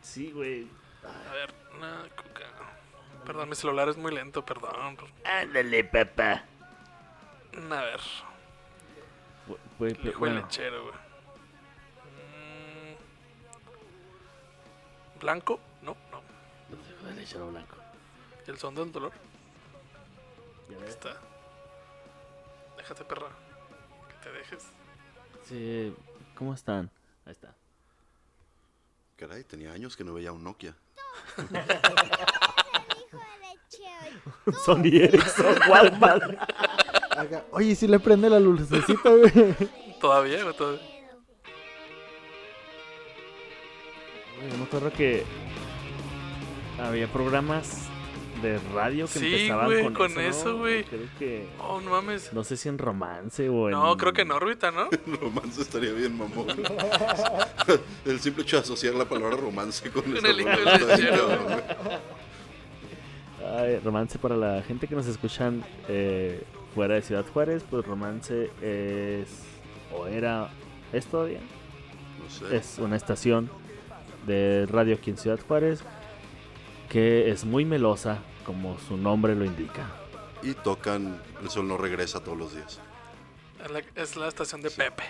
[0.02, 0.68] Sí, güey.
[1.04, 3.24] A ver, una cuca.
[3.26, 4.98] Perdón, mi celular es muy lento, perdón.
[5.24, 6.46] Ándale, papá.
[7.72, 8.00] A ver,
[9.78, 10.34] Güey, güey.
[15.20, 15.60] ¿Blanco?
[15.82, 16.22] No, no.
[16.90, 17.76] hijo del lechero blanco.
[18.48, 19.12] ¿Y el son del dolor?
[20.70, 20.90] Ves.
[20.90, 21.18] está.
[22.78, 23.28] Déjate, perra.
[24.08, 24.64] Que te dejes.
[25.46, 25.96] Sí,
[26.36, 26.90] ¿cómo están?
[27.26, 27.54] Ahí está.
[29.18, 30.76] Caray, tenía años que no veía un Nokia.
[34.64, 36.38] Sony Ericsson, Walmart.
[37.52, 39.56] Oye, si le prende la lucecita, güey.
[40.00, 40.99] Todavía, todavía.
[44.42, 45.24] Güey, me acuerdo que
[46.82, 47.88] había programas
[48.42, 50.58] de radio que Sí, empezaban güey, con, con eso, ¿no?
[50.60, 50.84] güey.
[50.86, 51.48] Creo que...
[51.60, 52.32] Oh, no mames.
[52.32, 53.72] No sé si en romance o en...
[53.72, 54.90] No, creo que en órbita, ¿no?
[55.22, 56.48] Romance estaría bien, mamón.
[58.06, 61.20] el simple hecho de asociar la palabra romance con Con el hijo del.
[63.58, 66.44] Ay, romance para la gente que nos escuchan eh,
[66.76, 69.44] fuera de Ciudad Juárez, pues romance es...
[69.94, 70.50] o era...
[70.94, 71.40] ¿Es todavía?
[71.40, 72.56] No sé.
[72.56, 73.50] Es una estación
[74.26, 75.84] de radio aquí en Ciudad Juárez
[76.90, 79.88] que es muy melosa, como su nombre lo indica.
[80.42, 82.80] Y tocan El Sol no regresa todos los días.
[83.64, 85.04] Es la, es la estación de Pepe.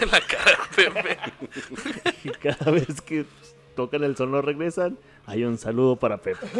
[0.10, 1.18] la cara de Pepe.
[2.24, 3.26] Y cada vez que
[3.74, 4.98] tocan el sol no regresan,
[5.30, 6.46] hay un saludo para Pepe.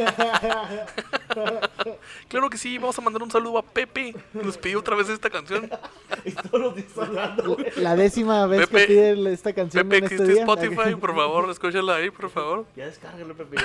[2.28, 4.14] Claro que sí, vamos a mandar un saludo a Pepe.
[4.32, 5.70] Nos pidió otra vez esta canción.
[6.24, 7.56] y todos los días hablando.
[7.76, 10.42] La décima vez Pepe, que pide esta canción Pepe, en este existe día.
[10.42, 12.66] Spotify, por favor, escúchala ahí, por favor.
[12.76, 13.56] Ya descárgalo, Pepe.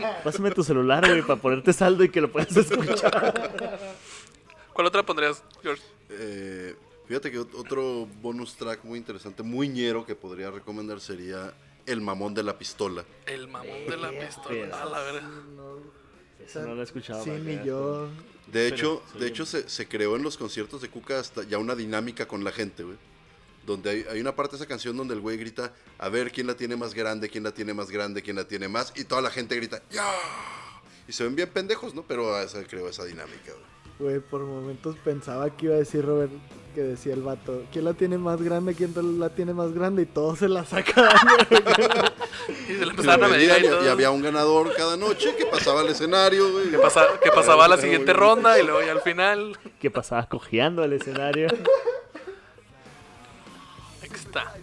[0.00, 0.20] Ya.
[0.22, 3.34] Pásame tu celular, güey, para ponerte saldo y que lo puedas escuchar.
[4.72, 5.82] ¿Cuál otra pondrías, George?
[6.10, 11.52] Eh, fíjate que ot- otro bonus track muy interesante, muy ñero que podría recomendar sería
[11.88, 13.02] El mamón de la pistola.
[13.24, 14.82] El mamón de la pistola.
[14.82, 15.30] A la verga.
[16.44, 17.24] Eso no lo he escuchado.
[17.24, 18.08] Sí, ni yo.
[18.46, 19.18] De hecho, sí.
[19.18, 22.44] de hecho se, se creó en los conciertos de Cuca hasta ya una dinámica con
[22.44, 22.96] la gente, güey.
[23.66, 26.46] Donde hay, hay una parte de esa canción donde el güey grita, a ver quién
[26.46, 29.20] la tiene más grande, quién la tiene más grande, quién la tiene más, y toda
[29.20, 30.10] la gente grita, ¡ya!
[31.06, 32.02] Y se ven bien pendejos, ¿no?
[32.02, 33.77] Pero ah, se creó esa dinámica, güey.
[33.98, 36.30] Güey, por momentos pensaba que iba a decir Robert
[36.74, 38.74] que decía el vato, ¿quién la tiene más grande?
[38.74, 40.02] ¿Quién la tiene más grande?
[40.02, 41.10] Y todos se la sacaban.
[42.48, 45.44] Y se le Y, empezaron a medir ahí y- había un ganador cada noche que
[45.46, 46.70] pasaba al escenario, güey.
[46.70, 49.58] Que, pasa- que pasaba a la Era siguiente ronda y luego ya al final.
[49.80, 51.48] que pasaba cojeando el escenario.
[54.02, 54.54] Aquí está.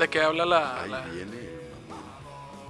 [0.00, 1.36] ¿De qué habla la, Ahí la- viene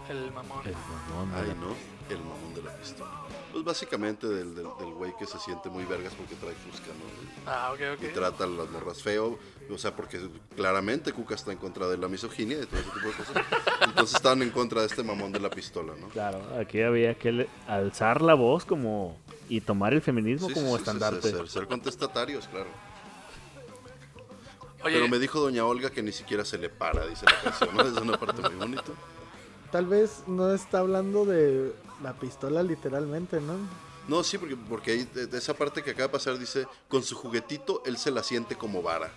[0.09, 0.67] el mamón.
[0.67, 0.67] el mamón?
[0.67, 1.75] El mamón de Ay, la- no,
[2.11, 3.11] el mamón de la pistola.
[3.53, 7.51] Pues básicamente del, del, del güey que se siente muy vergas porque trae fusca, ¿no?
[7.51, 8.13] Ah, ok, Y ok.
[8.15, 9.39] trata a las morras feo,
[9.71, 10.21] o sea, porque
[10.57, 13.37] claramente Cuca está en contra de la misoginia y de todo ese tipo de cosas.
[13.83, 16.09] Entonces están en contra de este mamón de la pistola, ¿no?
[16.09, 19.17] Claro, aquí había que alzar la voz como
[19.49, 21.31] y tomar el feminismo Sí, sí, como sí, sí, estandarte.
[21.31, 22.69] ser, ser contestatarios, claro.
[24.83, 27.77] Oye, Pero me dijo doña Olga que ni siquiera se le para, dice la canción,
[27.77, 27.83] ¿no?
[27.83, 28.83] Es una parte muy bonita.
[29.71, 31.73] Tal vez no está hablando de
[32.03, 33.55] la pistola literalmente, ¿no?
[34.09, 37.15] No, sí, porque, porque ahí, de- esa parte que acaba de pasar dice, con su
[37.15, 39.13] juguetito él se la siente como vara.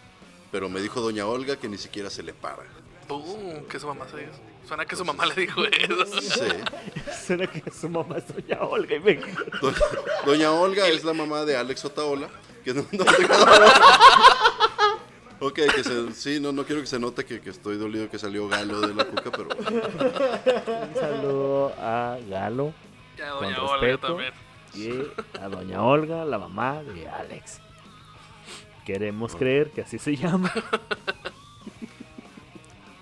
[0.52, 2.64] Pero me dijo doña Olga que ni siquiera se le para.
[3.10, 4.32] uh, que su mamá se dijo.
[4.68, 6.06] Suena que su mamá le dijo eso.
[6.22, 6.42] Sí.
[7.26, 9.16] Suena que su mamá es doña Olga y me...
[9.16, 9.78] Doña,
[10.26, 12.30] doña Olga es la mamá de Alex Otaola.
[12.64, 13.04] Que no, no-
[15.48, 18.18] ok, que se, sí, no, no quiero que se note que, que estoy dolido que
[18.20, 22.74] salió Galo de la cuca, pero Un saludo a Galo
[23.18, 24.08] Ya, Con doña Olga respeto.
[24.08, 24.34] también.
[24.76, 27.60] y a doña Olga, la mamá de Alex.
[28.86, 30.52] Queremos creer que así se llama.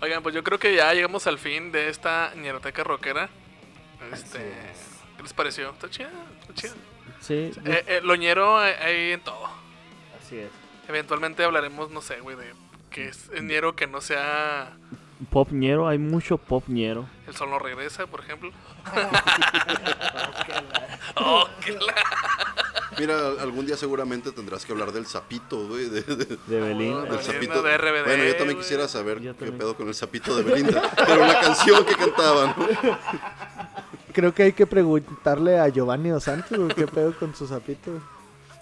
[0.01, 3.29] Oigan, pues yo creo que ya llegamos al fin de esta ñeroteca rockera.
[4.11, 4.39] Este,
[4.71, 4.99] es.
[5.15, 5.69] ¿Qué les pareció?
[5.69, 6.09] Está chido,
[6.41, 6.73] está chido.
[7.19, 9.47] Sí, Eh, eh, lo ñero hay- hay en todo.
[10.19, 10.49] así es.
[10.87, 12.53] Eventualmente hablaremos, no sé, güey, de
[12.89, 14.73] que es ñero que no sea
[15.29, 17.07] Pop ñero, hay mucho pop ñero.
[17.27, 18.51] El sol no regresa, por ejemplo.
[21.15, 21.93] oh, qué la-
[22.99, 25.89] Mira, algún día seguramente tendrás que hablar del sapito, güey.
[25.89, 26.93] de- de- De Belín.
[26.93, 27.61] Ah, del Belinda sapito.
[27.61, 29.57] de RBD, bueno, yo también quisiera saber qué también.
[29.59, 30.91] pedo con el sapito de Belinda.
[30.97, 32.53] Pero la canción que cantaban.
[34.13, 37.91] Creo que hay que preguntarle a Giovanni Dos Santos qué pedo con su sapito.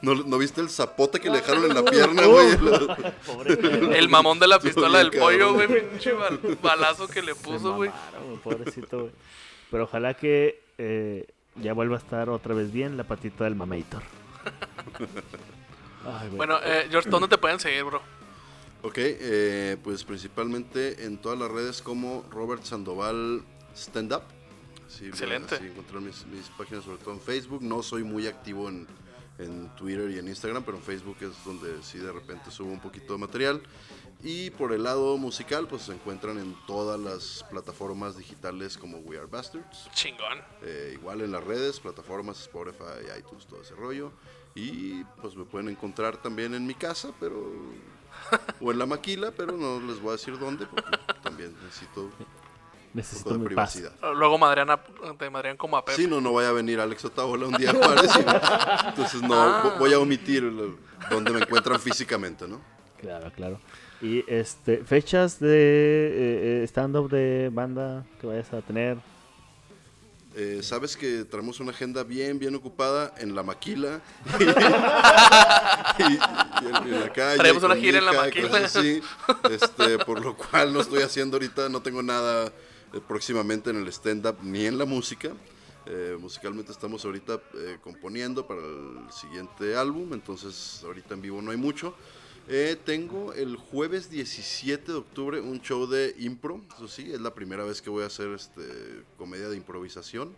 [0.02, 2.58] ¿No, ¿No viste el zapote que le dejaron en la pierna, güey?
[3.26, 3.98] Pobre güey.
[3.98, 5.68] El mamón de la pistola del pollo, güey.
[5.90, 7.92] Pinche bal- balazo que le puso, güey.
[8.44, 9.12] pobrecito, güey.
[9.72, 14.02] Pero ojalá que eh, ya vuelva a estar otra vez bien la patita del mamator.
[16.06, 16.30] Ay.
[16.36, 18.02] Bueno, eh, George, ¿dónde te pueden seguir, bro?
[18.82, 23.42] Ok, eh, pues principalmente en todas las redes como Robert Sandoval
[23.76, 24.22] Stand Up.
[24.88, 25.56] Sí, Excelente.
[25.58, 27.62] Encontrar mis, mis páginas, sobre todo en Facebook.
[27.62, 28.88] No soy muy activo en,
[29.40, 32.80] en Twitter y en Instagram, pero en Facebook es donde sí de repente subo un
[32.80, 33.62] poquito de material.
[34.22, 39.18] Y por el lado musical, pues se encuentran en todas las plataformas digitales como We
[39.18, 39.90] Are Bastards.
[39.94, 40.40] Chingón.
[40.62, 44.12] Eh, igual en las redes, plataformas, Spotify, iTunes, todo ese rollo.
[44.56, 47.52] Y pues me pueden encontrar también en mi casa, pero...
[48.60, 52.10] O en la maquila, pero no les voy a decir dónde, porque también necesito
[53.00, 53.74] Necesito poco de mi paz.
[53.76, 54.14] privacidad.
[54.16, 54.80] Luego Madriana,
[55.18, 55.96] te madrean como a Pepe.
[56.02, 58.12] Sí, no, no vaya a venir Alex Otaola un día a Juárez.
[58.16, 59.64] y- entonces no, Ah.
[59.64, 60.44] vo- voy a omitir
[61.10, 62.60] dónde me encuentran físicamente, ¿no?
[63.00, 63.60] Claro, claro.
[64.02, 68.98] Y este, fechas de eh, eh, stand-up de banda que vayas a tener.
[70.36, 74.00] Eh, Sabes que traemos una agenda bien, bien ocupada en la maquila.
[76.00, 77.38] y, y en, en la calle.
[77.40, 78.58] Traemos una gira en la maquila.
[78.60, 79.02] así.
[79.50, 82.52] Este, por lo cual no estoy haciendo ahorita, no tengo nada
[82.94, 85.34] eh, próximamente en el stand-up ni en la música.
[85.92, 91.50] Eh, musicalmente estamos ahorita eh, componiendo para el siguiente álbum, entonces ahorita en vivo no
[91.50, 91.96] hay mucho.
[92.48, 97.34] Eh, tengo el jueves 17 de octubre un show de impro, eso sí, es la
[97.34, 100.36] primera vez que voy a hacer este, comedia de improvisación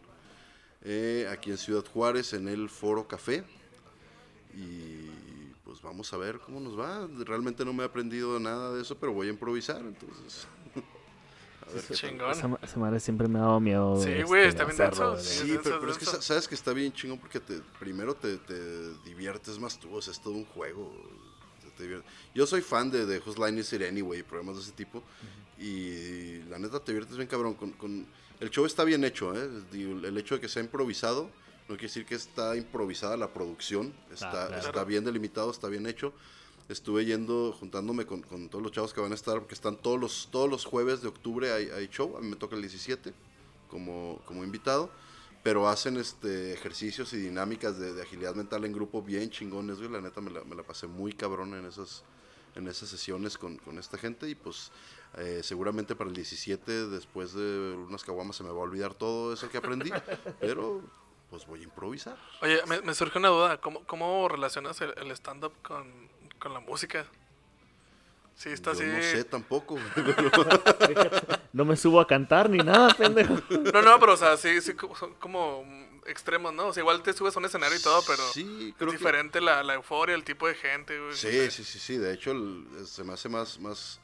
[1.30, 3.44] aquí en Ciudad Juárez en el Foro Café.
[4.54, 5.08] Y
[5.64, 7.08] pues vamos a ver cómo nos va.
[7.26, 10.48] Realmente no me he aprendido nada de eso, pero voy a improvisar, entonces.
[11.94, 12.32] Chingón.
[12.32, 13.96] Esa, ma- esa madre siempre me ha dado miedo.
[14.02, 15.40] Sí, este, güey, está bien denso, de- sí.
[15.48, 18.94] Sí, pero, pero es que sabes que está bien chingón porque te, primero te, te
[19.06, 20.92] diviertes más tú, o sea, es todo un juego.
[21.78, 22.02] te-
[22.36, 25.02] Yo soy fan de, de Whose Line Is It Anyway, programas de ese tipo,
[25.58, 27.54] y la neta te diviertes bien cabrón.
[27.56, 28.06] Con, con-
[28.40, 29.48] el show está bien hecho, ¿eh?
[29.74, 31.30] El hecho de que sea improvisado
[31.70, 34.58] no quiere decir que está improvisada la producción, está, claro.
[34.58, 36.12] está bien delimitado, está bien hecho.
[36.70, 40.00] Estuve yendo, juntándome con, con todos los chavos que van a estar, porque están todos
[40.00, 43.14] los, todos los jueves de octubre hay, hay show, a mí me toca el 17
[43.70, 44.90] como, como invitado,
[45.44, 49.90] pero hacen este ejercicios y dinámicas de, de agilidad mental en grupo bien chingones, güey,
[49.90, 52.04] la neta me la, me la pasé muy cabrón en esas,
[52.56, 54.72] en esas sesiones con, con esta gente y pues
[55.18, 59.34] eh, seguramente para el 17 después de unas caguamas se me va a olvidar todo
[59.34, 59.92] eso que aprendí,
[60.40, 60.82] pero
[61.30, 62.18] pues voy a improvisar.
[62.42, 63.62] Oye, me, me surge una duda.
[63.62, 66.10] ¿Cómo, cómo relacionas el, el stand-up con,
[66.42, 67.06] con la música?
[68.36, 68.86] Sí, está Yo así.
[68.88, 69.78] no sé tampoco,
[71.54, 73.36] No me subo a cantar ni nada, pendejo.
[73.74, 75.64] No, no, pero o sea, sí, sí, como- son como
[76.08, 76.68] extremos, ¿no?
[76.68, 78.98] O sea, igual te subes a un escenario y todo, pero Sí, es creo que-
[78.98, 81.16] diferente la, la euforia, el tipo de gente, güey.
[81.16, 81.98] Sí, sí, sí, sí.
[81.98, 84.00] De hecho, el- se me hace más, más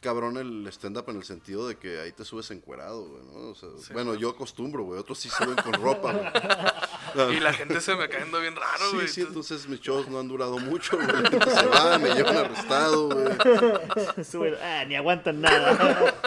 [0.00, 3.50] cabrón el stand-up en el sentido de que ahí te subes encuerado, güey, ¿no?
[3.50, 5.00] O sea, Sí, bueno, yo acostumbro, güey.
[5.00, 6.28] Otros sí suben con ropa, güey.
[7.36, 9.08] Y la gente se me cayendo bien raro, Sí, güey.
[9.08, 11.08] sí, Entonces, entonces mis shows no han durado mucho, güey.
[11.54, 13.26] Se va, me llevan arrestado, güey.
[14.24, 16.14] Sube- ah, ni aguantan nada.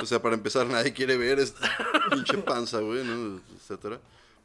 [0.00, 1.68] O sea, para empezar, nadie quiere ver esta
[2.10, 3.40] pinche panza, güey, ¿no?
[3.56, 3.98] Etcétera.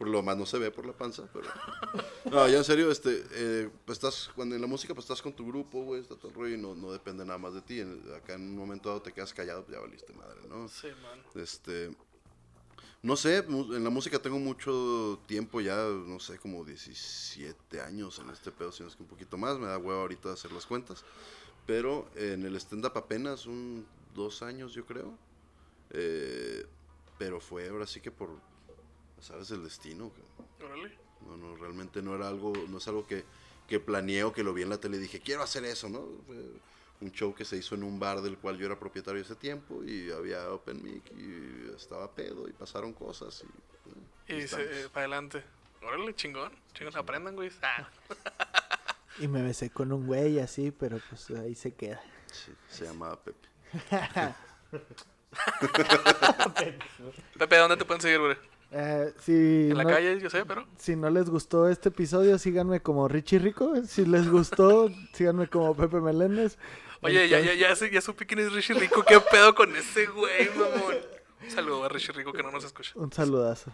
[0.04, 1.48] Por lo más no se ve por la panza, pero...
[2.30, 5.32] No, ya en serio, este, eh, pues estás, cuando en la música, pues estás con
[5.34, 7.80] tu grupo, güey, está todo el rollo y no, no depende nada más de ti.
[7.80, 10.68] En- acá en un momento dado te quedas callado, pues ya valiste madre, ¿no?
[10.68, 11.22] Sí, man.
[11.42, 11.96] Este,
[13.02, 18.30] no sé, en la música tengo mucho tiempo ya, no sé, como 17 años en
[18.30, 20.66] este pedo, si no es que un poquito más, me da huevo ahorita hacer las
[20.66, 21.06] cuentas.
[21.66, 25.18] Pero en el stand-up apenas un dos años, yo creo.
[25.92, 26.66] Eh,
[27.18, 28.32] pero fue ahora sí que por,
[29.24, 30.12] sabes, el destino.
[30.64, 30.98] Órale.
[31.28, 33.24] No, no, realmente no era algo, no es algo que,
[33.68, 36.06] que planeé o que lo vi en la tele y dije, quiero hacer eso, ¿no?
[36.28, 36.36] Fue
[37.02, 39.84] un show que se hizo en un bar del cual yo era propietario ese tiempo
[39.84, 44.32] y había open mic y estaba pedo y pasaron cosas y...
[44.34, 45.44] eh, Y se, para adelante.
[45.82, 46.52] Órale, chingón.
[46.74, 47.52] Chingón, aprendan, güey.
[47.62, 47.90] Ah.
[49.20, 52.02] Y me besé con un güey así, pero pues ahí se queda.
[52.32, 53.48] Sí, se llamaba Pepe.
[57.38, 58.38] Pepe, ¿dónde te pueden seguir, güey?
[58.76, 60.66] Eh, si, En la no, calle, yo sé, pero.
[60.78, 63.74] si no les gustó este episodio, síganme como Richie Rico.
[63.86, 66.58] Si les gustó, síganme como Pepe Meléndez.
[67.02, 69.04] Oye, ya, ya, ya, ya supe quién es Richie Rico.
[69.04, 70.96] ¿Qué pedo con ese güey, mamón?
[71.44, 72.94] Un saludo a Richie Rico que no nos escucha.
[72.96, 73.72] Un saludazo.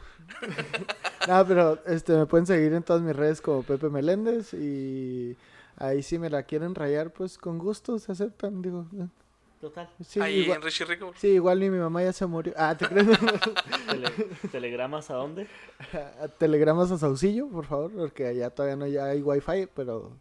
[1.27, 5.37] No, pero este, me pueden seguir en todas mis redes como Pepe Meléndez y
[5.77, 8.87] ahí si me la quieren rayar, pues con gusto se aceptan, digo.
[9.61, 9.89] Total.
[10.05, 11.11] Sí, Ahí igual, en Richie Rico.
[11.17, 12.53] sí, igual ni mi mamá ya se murió.
[12.55, 13.07] Ah, ¿te crees?
[13.89, 14.11] Tele-
[14.51, 15.47] ¿Telegramas a dónde?
[16.21, 20.13] A Telegramas a Saucillo, por favor, porque allá todavía no ya hay wifi, pero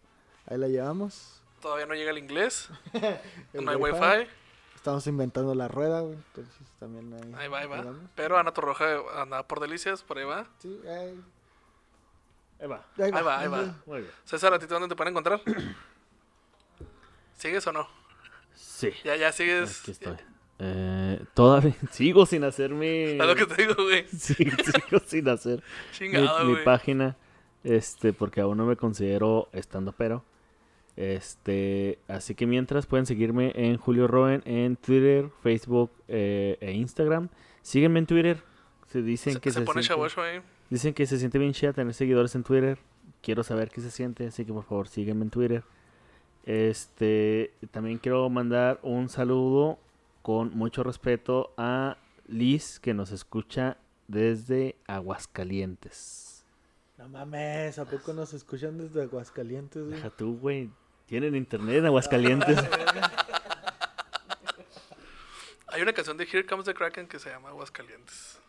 [0.46, 1.40] ahí la llevamos.
[1.62, 2.68] Todavía no llega el inglés.
[3.52, 3.98] El no hay Wi-Fi.
[4.00, 4.30] wifi.
[4.74, 7.32] Estamos inventando la rueda, güey, entonces también ahí.
[7.36, 7.76] Ahí va, ahí va.
[7.78, 8.00] llegamos.
[8.14, 8.86] Pero Ana Torroja
[9.20, 10.46] anda por delicias, por ahí va.
[10.58, 11.20] Sí, ahí,
[12.60, 12.84] Ahí va.
[12.96, 13.74] ahí Ahí va, ahí va.
[13.86, 14.10] Muy bien.
[14.24, 15.40] César, ¿a ti dónde te pueden encontrar?
[17.36, 17.86] ¿Sigues o no?
[18.60, 18.90] Sí.
[19.04, 19.80] Ya, ya sigues.
[19.80, 20.16] Aquí estoy.
[20.60, 22.86] Eh, todavía sigo sin hacer mi.
[22.86, 24.04] Es lo que te digo, güey.
[24.16, 25.58] Sí, sigo sin hacer
[25.92, 26.64] mi, Chingado, mi güey.
[26.64, 27.16] página.
[27.64, 30.24] Este, porque aún no me considero estando pero.
[30.96, 37.28] Este, así que mientras pueden seguirme en Julio Roen en Twitter, Facebook eh, e Instagram.
[37.62, 38.42] Sígueme en Twitter.
[38.88, 40.40] Se dicen Se, que se se, pone siente, ahí.
[40.70, 42.78] dicen que se siente bien chida tener seguidores en Twitter.
[43.22, 45.62] Quiero saber qué se siente, así que por favor sígueme en Twitter.
[46.44, 49.78] Este, también quiero mandar un saludo
[50.22, 53.76] con mucho respeto a Liz que nos escucha
[54.06, 56.44] desde Aguascalientes.
[56.96, 59.94] No mames, ¿a poco nos escuchan desde Aguascalientes, güey?
[59.96, 60.70] Deja tú, güey.
[61.06, 62.58] Tienen internet en Aguascalientes.
[65.68, 68.40] Hay una canción de Here Comes the Kraken que se llama Aguascalientes.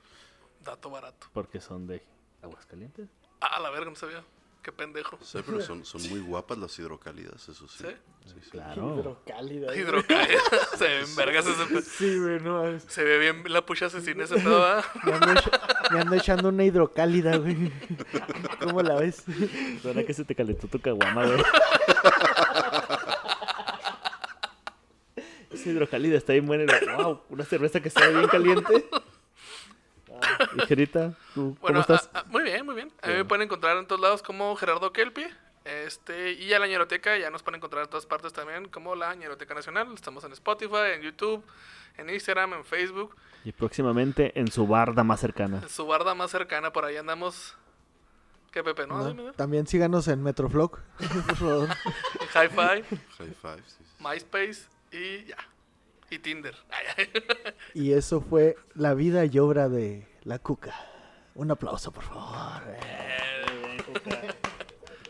[0.64, 1.28] Dato barato.
[1.32, 2.02] Porque son de
[2.42, 3.08] Aguascalientes.
[3.40, 4.24] Ah, la verga, no sabía.
[4.62, 5.18] Qué pendejo.
[5.22, 7.78] Sí, pero son, son muy guapas las hidrocálidas, eso sí.
[7.84, 7.96] ¿Sí?
[8.26, 8.50] Sí, sí.
[8.52, 8.96] Claro.
[9.00, 9.68] Hidrocálida.
[9.68, 9.80] güey.
[9.80, 10.40] Hidrocálida.
[10.78, 12.80] se ven vergas ese Sí, güey, no.
[12.82, 14.86] Se ve bien la pucha asesina ese pedo, ¿verdad?
[15.06, 17.72] Me ando, echa- me ando echando una hidrocálida, güey.
[18.62, 19.24] ¿Cómo la ves?
[19.82, 21.42] Suena que se te calentó tu caguama, güey.
[25.52, 26.66] Esa hidrocálida está bien buena.
[26.98, 28.88] Wow, una cerveza que está bien caliente.
[30.58, 32.10] ¿Tú cómo Bueno, estás?
[32.14, 32.88] ah, ah, muy bien, muy bien.
[33.02, 33.28] A mí me Bueno.
[33.28, 35.26] pueden encontrar en todos lados como Gerardo Kelpi.
[35.66, 39.14] Este, y a la Ñeroteca ya nos pueden encontrar en todas partes también como la
[39.14, 39.88] Ñeroteca Nacional.
[39.94, 41.44] Estamos en Spotify, en YouTube,
[41.98, 43.16] en Instagram, en Facebook.
[43.44, 45.60] Y próximamente en su barda más cercana.
[45.62, 47.56] En su barda más cercana, por ahí andamos.
[48.52, 48.88] ¿Qué, Pepe?
[48.88, 49.14] ¿No?
[49.34, 50.80] También síganos en Metroflog,
[51.28, 51.70] por favor.
[51.70, 52.84] En Hi-Fi, High
[53.42, 53.84] five, sí, sí.
[54.00, 55.38] MySpace y ya.
[56.10, 56.56] Y Tinder.
[57.76, 60.76] Y eso fue la vida y obra de la cuca.
[61.34, 62.62] Un aplauso, por favor.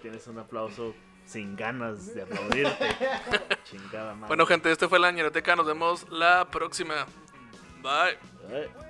[0.01, 0.95] Tienes un aplauso
[1.26, 2.88] sin ganas de aplaudirte.
[3.65, 4.28] Chingada madre.
[4.30, 5.57] Bueno, gente, este fue la Ñeroteca.
[5.57, 7.05] Nos vemos la próxima.
[7.82, 8.17] Bye.
[8.49, 8.89] Ay.